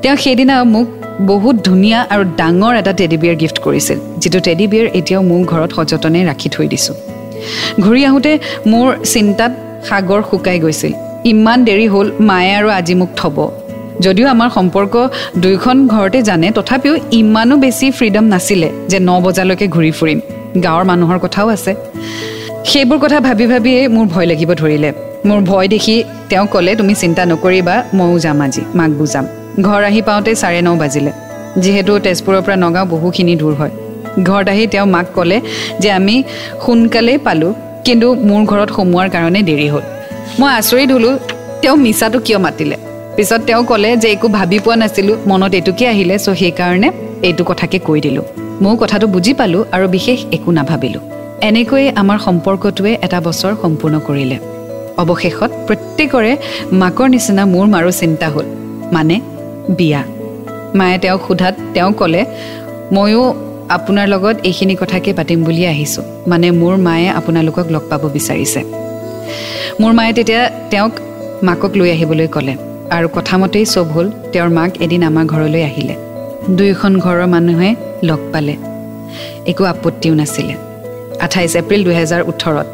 [0.02, 0.88] তেওঁ সেইদিনা মোক
[1.32, 5.72] বহুত ধুনীয়া আৰু ডাঙৰ এটা টেডি বিয়াৰ গিফ্ট কৰিছিল যিটো টেডি বিয়াৰ এতিয়াও মোৰ ঘৰত
[5.76, 6.96] সযতনে ৰাখি থৈ দিছোঁ।
[7.84, 9.52] ঘূৰি আহোঁতে মোৰ চিন্তাত
[9.88, 10.94] সাগৰ শুকাই গৈছিল।
[11.32, 13.38] ইমান দেৰি হ'ল মায়ে আৰু আজি মোক থ'ব।
[14.00, 14.94] যদিও আমাৰ সম্পৰ্ক
[15.38, 20.20] দুয়োখন ঘৰতে জানে তথাপিও ইমানো বেছি ফ্ৰীডম নাছিলে যে ন বজালৈকে ঘূৰি ফুৰিম।
[20.66, 21.76] গাঁৱৰ মানুহৰ কথাও আছে।
[22.66, 24.90] সেইবোৰ কথা ভাবি ভাবিয়ে মোৰ ভয় লাগিব ধৰিলে।
[25.28, 30.02] মোৰ ভয় দেখি তেওঁ ক'লে তুমি চিন্তা নকৰিবা ময়ো যাম আজি মাক বুজাম। ঘৰ আহি
[30.02, 31.12] পাওঁতে চাৰে ন বাজিলে।
[31.64, 33.74] যিহেতু তেজপুৰৰ পৰা নগাঁও বহুখিনি দূৰ হয়।
[34.28, 35.38] ঘৰত আহি তেওঁ মাক ক'লে
[35.82, 36.24] যে আমি
[36.66, 37.54] সোনকালেই পালোঁ
[37.86, 39.84] কিন্তু মোৰ ঘৰত সোমোৱাৰ কাৰণে দেৰি হ'ল।
[40.40, 41.14] মই আচৰিত হ'লোঁ
[41.62, 42.76] তেওঁ মিছাটো কিয় মাতিলে?
[43.16, 46.90] পিছত তেওঁ ক'লে যে একো ভাবি পোৱা নাছিলোঁ মনত এইটোকে আহিলে চ' সেইকাৰণে
[47.28, 48.24] এইটো কথাকে কৈ দিলোঁ।
[48.62, 51.02] ময়ো কথাটো বুজি পালোঁ আৰু বিশেষ একো নাভাবিলোঁ।
[51.42, 54.38] এনেকৈয়ে আমাৰ সম্পৰ্কটোৱে এটা বছৰ সম্পূৰ্ণ কৰিলে।
[55.02, 56.32] অৱশেষত প্ৰত্যেকৰে
[56.82, 58.46] মাকৰ নিচিনা মোৰ মাৰো চিন্তা হ'ল।
[58.94, 59.35] মানে
[59.70, 60.02] বিয়া।
[60.76, 62.26] মায়ে তেওঁক সোধাত তেওঁ ক'লে
[62.92, 63.24] ময়ো
[63.70, 68.62] আপোনাৰ লগত এইখিনি কথাকে পাতিম বুলিয়ে আহিছোঁ। মানে মোৰ মায়ে আপোনালোকক লগ পাব বিচাৰিছে।
[69.80, 70.92] মোৰ মায়ে তেতিয়া তেওঁক
[71.44, 72.54] মাকক লৈ আহিবলৈ ক'লে
[72.92, 75.96] আৰু কথামতেই চব হ'ল তেওঁৰ মাক এদিন আমাৰ ঘৰলৈ আহিলে।
[76.50, 78.56] দুয়োখন ঘৰৰ মানুহে লগ পালে।
[79.46, 80.56] একো আপত্তিও নাছিলে।
[81.20, 82.68] আঠাইছ এপ্ৰিল দুহেজাৰ ওঠৰত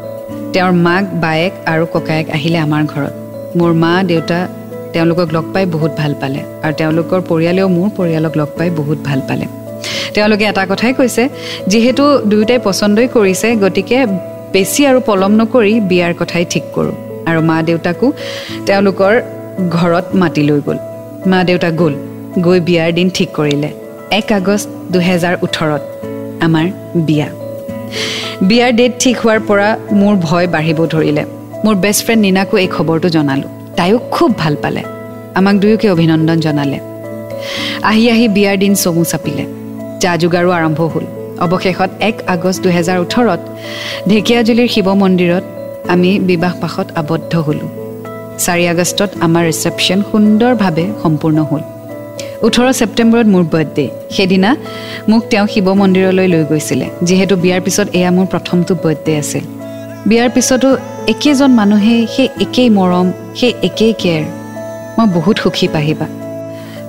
[0.52, 3.14] তেওঁৰ মাক বায়েক আৰু ককায়েক আহিলে আমাৰ ঘৰত।
[3.56, 4.48] মোৰ মা দেউতা
[4.94, 9.20] তেওঁলোকক লগ পাই বহুত ভাল পালে আৰু তেওঁলোকৰ পৰিয়ালেও মোৰ পৰিয়ালক লগ পাই বহুত ভাল
[9.28, 9.46] পালে।
[10.14, 11.22] তেওঁলোকে এটা কথাই কৈছে
[11.72, 13.98] যিহেতু দুয়োটাই পচন্দই কৰিছে গতিকে
[14.54, 16.94] বেছি আৰু পলম নকৰি বিয়াৰ কথাই ঠিক কৰোঁ।
[17.28, 18.06] আৰু মা দেউতাকো
[18.66, 19.12] তেওঁলোকৰ
[19.76, 20.78] ঘৰত মাতি লৈ গ'ল।
[21.30, 21.94] মা দেউতা গ'ল
[22.46, 23.70] গৈ বিয়াৰ দিন ঠিক কৰিলে।
[24.18, 25.82] এক আগষ্ট দুহেজাৰ ওঠৰত
[26.46, 26.66] আমাৰ
[27.06, 27.28] বিয়া।
[28.48, 29.68] বিয়াৰ ডেট ঠিক হোৱাৰ পৰা
[30.00, 31.22] মোৰ ভয় বাঢ়িব ধৰিলে।
[31.64, 34.82] মোৰ বেষ্ট ফ্ৰেণ্ড নীনাকো এই খবৰটো জনালোঁ। তাইও খুব ভাল পালে।
[35.38, 36.78] আমাক দুয়োকে অভিনন্দন জনালে।
[37.90, 39.44] আহি আহি বিয়াৰ দিন চমু চাপিলে।
[40.02, 41.04] যা যোগাৰো আৰম্ভ হ'ল।
[41.44, 43.40] অৱশেষত এক আগষ্ট দুহেজাৰ ওঠৰত
[44.10, 45.44] ঢেকীয়াজুলিৰ শিৱ মন্দিৰত
[45.94, 47.68] আমি বিবাহপাশত আবদ্ধ হ'লোঁ।
[48.44, 51.62] চাৰি আগষ্টত আমাৰ ৰিচেপশ্যন সুন্দৰভাৱে সম্পূৰ্ণ হ'ল।
[52.46, 54.50] ওঠৰ ছেপ্টেম্বৰত মোৰ বাৰ্থডে সেইদিনা
[55.10, 59.44] মোক তেওঁ শিৱ মন্দিৰলৈ লৈ গৈছিলে যিহেতু বিয়াৰ পিছত এয়া মোৰ প্ৰথমটো বাৰ্থডে আছিল।
[60.08, 60.68] বিয়াৰ পিছতো
[61.12, 63.06] একেজন মানুহে সেই একেই মৰম
[63.38, 64.24] সেই একেই কেয়াৰ
[64.96, 66.06] মই বহুত সুখী পাহিবা।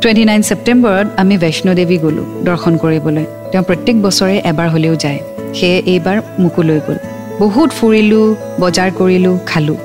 [0.01, 5.19] টুৱেণ্টি নাইন ছেপ্টেম্বৰত আমি বৈষ্ণোদেৱী গ'লোঁ দৰ্শন কৰিবলৈ। তেওঁ প্ৰত্যেক বছৰে এবাৰ হ'লেও যায়।
[5.57, 6.97] সেয়ে এইবাৰ মোকো লৈ গ'ল।
[7.41, 8.25] বহুত ফুৰিলোঁ
[8.61, 9.79] বজাৰ কৰিলোঁ খালোঁ।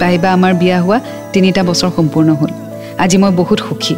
[0.00, 0.98] পাহিবা আমাৰ বিয়া হোৱা
[1.32, 2.52] তিনিটা বছৰ সম্পূৰ্ণ হ'ল।
[3.02, 3.94] আজি মই বহুত সুখী।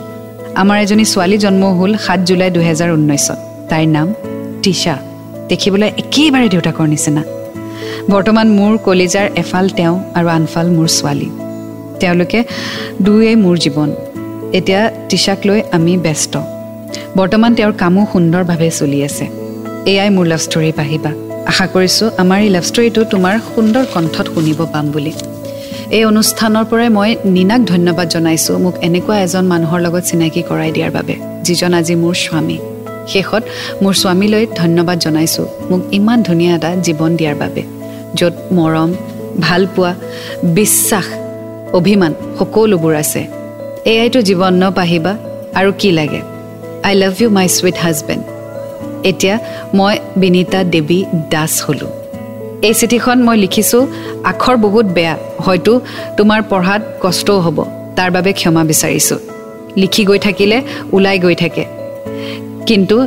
[0.61, 3.38] আমাৰ এজনী ছোৱালী জন্ম হ'ল সাত জুলাই দুহেজাৰ ঊনৈছত
[3.71, 4.09] তাইৰ নাম
[4.62, 4.95] টিশা।
[5.51, 7.23] দেখিবলৈ একেবাৰে দেউতাকৰ নিচিনা।
[8.12, 11.29] বৰ্তমান মোৰ কলিজাৰ এফাল তেওঁ আৰু আনফাল মোৰ ছোৱালী।
[12.01, 12.40] তেওঁলোকে
[13.05, 13.90] দুয়োৱে মোৰ জীৱন।
[14.59, 16.35] এতিয়া টিচাক লৈ আমি ব্যস্ত।
[17.18, 19.25] বৰ্তমান তেওঁৰ কামো সুন্দৰভাৱে চলি আছে।
[19.92, 21.11] এয়াই মোৰ লাভ ষ্টৰী পাহিবা।
[21.51, 25.12] আশা কৰিছোঁ আমাৰ এই লাভ ষ্টৰীটো তোমাৰ সুন্দৰ কণ্ঠত শুনিব পাম বুলি।
[25.97, 30.92] এই অনুষ্ঠানৰ পৰাই মই নীনাক ধন্যবাদ জনাইছোঁ মোক এনেকুৱা এজন মানুহৰ লগত চিনাকি কৰাই দিয়াৰ
[30.97, 31.14] বাবে
[31.47, 32.59] যিজন আজি মোৰ স্বামী।
[33.12, 33.42] শেষত
[33.83, 37.78] মোৰ স্বামীলৈ ধন্যবাদ জনাইছোঁ মোক ইমান ধুনীয়া এটা জীৱন দিয়াৰ বাবে।
[38.14, 38.90] য'ত মৰম
[39.40, 39.94] ভালপোৱা
[40.59, 41.07] বিশ্বাস
[41.79, 43.23] অভিমান সকলোবোৰ আছে।
[43.92, 45.12] এয়াইতো জীৱন ন পাহিবা
[45.59, 46.21] আৰু কি লাগে?
[46.83, 48.25] I love you my sweet husband
[49.05, 49.38] এতিয়া
[49.75, 51.90] মই বিনীতা দেৱী দাস হ'লোঁ।
[52.62, 53.87] এই চিঠিখন মই লিখিছোঁ
[54.25, 55.81] আখৰ বহুত বেয়া হয়তো
[56.16, 57.59] তোমাৰ পঢ়াত কষ্টও হ'ব
[57.97, 59.18] তাৰ বাবে ক্ষমা বিচাৰিছোঁ।
[59.77, 61.64] লিখি গৈ থাকিলে ওলাই গৈ থাকে।
[62.66, 63.07] কিন্তু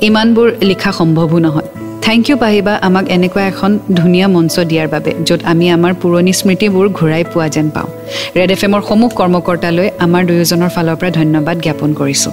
[0.00, 1.68] ইমানবোৰ লিখা সম্ভৱো নহয়।
[2.06, 6.86] থেংক ইউ পাহিবা আমাক এনেকুৱা এখন ধুনীয়া মঞ্চ দিয়াৰ বাবে য'ত আমি আমাৰ পুৰণি স্মৃতিবোৰ
[6.98, 7.88] ঘূৰাই পোৱা যেন পাওঁ
[8.36, 12.32] ৰেড এফ এমৰ সমূহ কৰ্মকৰ্তালৈ আমাৰ দুয়োজনৰ ফালৰ পৰা ধন্যবাদ জ্ঞাপন কৰিছোঁ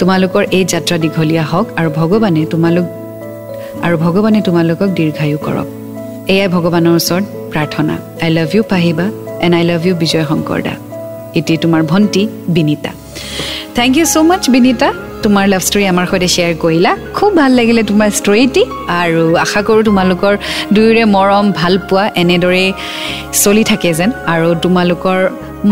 [0.00, 2.86] তোমালোকৰ এই যাত্ৰা দীঘলীয়া হওক আৰু ভগৱানে তোমালোক
[3.86, 5.68] আৰু ভগৱানে তোমালোকক দীৰ্ঘায়ু কৰক
[6.32, 7.94] এয়াই ভগৱানৰ ওচৰত প্ৰাৰ্থনা
[8.24, 9.06] আই লাভ ইউ পাহিবা
[9.44, 10.74] and I love you Bijoy Shankar da
[11.38, 12.22] এটি তোমাৰ ভণ্টি
[12.54, 12.90] Binita
[13.76, 14.88] thank you so' much Binita
[15.26, 18.62] তোমাৰ লাভ ষ্টৰী আমাৰ সৈতে শ্বেয়াৰ কৰিলা। খুব ভাল লাগিলে তোমাৰ ষ্টৰীটি
[19.02, 20.32] আৰু আশা কৰোঁ তোমালোকৰ
[20.74, 22.68] দুয়োৰে মৰম ভাল পোৱা এনেদৰেই
[23.42, 25.18] চলি থাকে যেন। আৰু তোমালোকৰ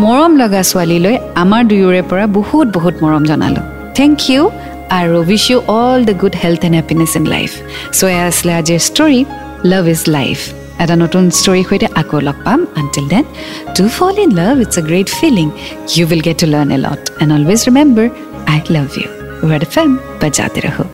[0.02, 3.64] মৰম লগা ছোৱালীলৈ আমাৰ দুয়োৰে পৰা বহুত বহুত মৰম জনালোঁ।
[3.98, 4.42] থেংক ইউ
[5.00, 7.50] আৰু wish you all the good health and happiness in life
[7.98, 9.20] so' এয়া আছিলে আজিৰ ষ্টৰী
[9.72, 10.38] লাভ ইজ লাইফ
[10.82, 13.24] এটা নতুন ষ্টৰীৰ সৈতে আকৌ লগ পাম। Until then
[13.76, 15.46] to fall in love it's a great feeling
[15.94, 18.06] you will get to learn a lot and always remember
[18.52, 20.84] I love you red F M বজাতে ৰহো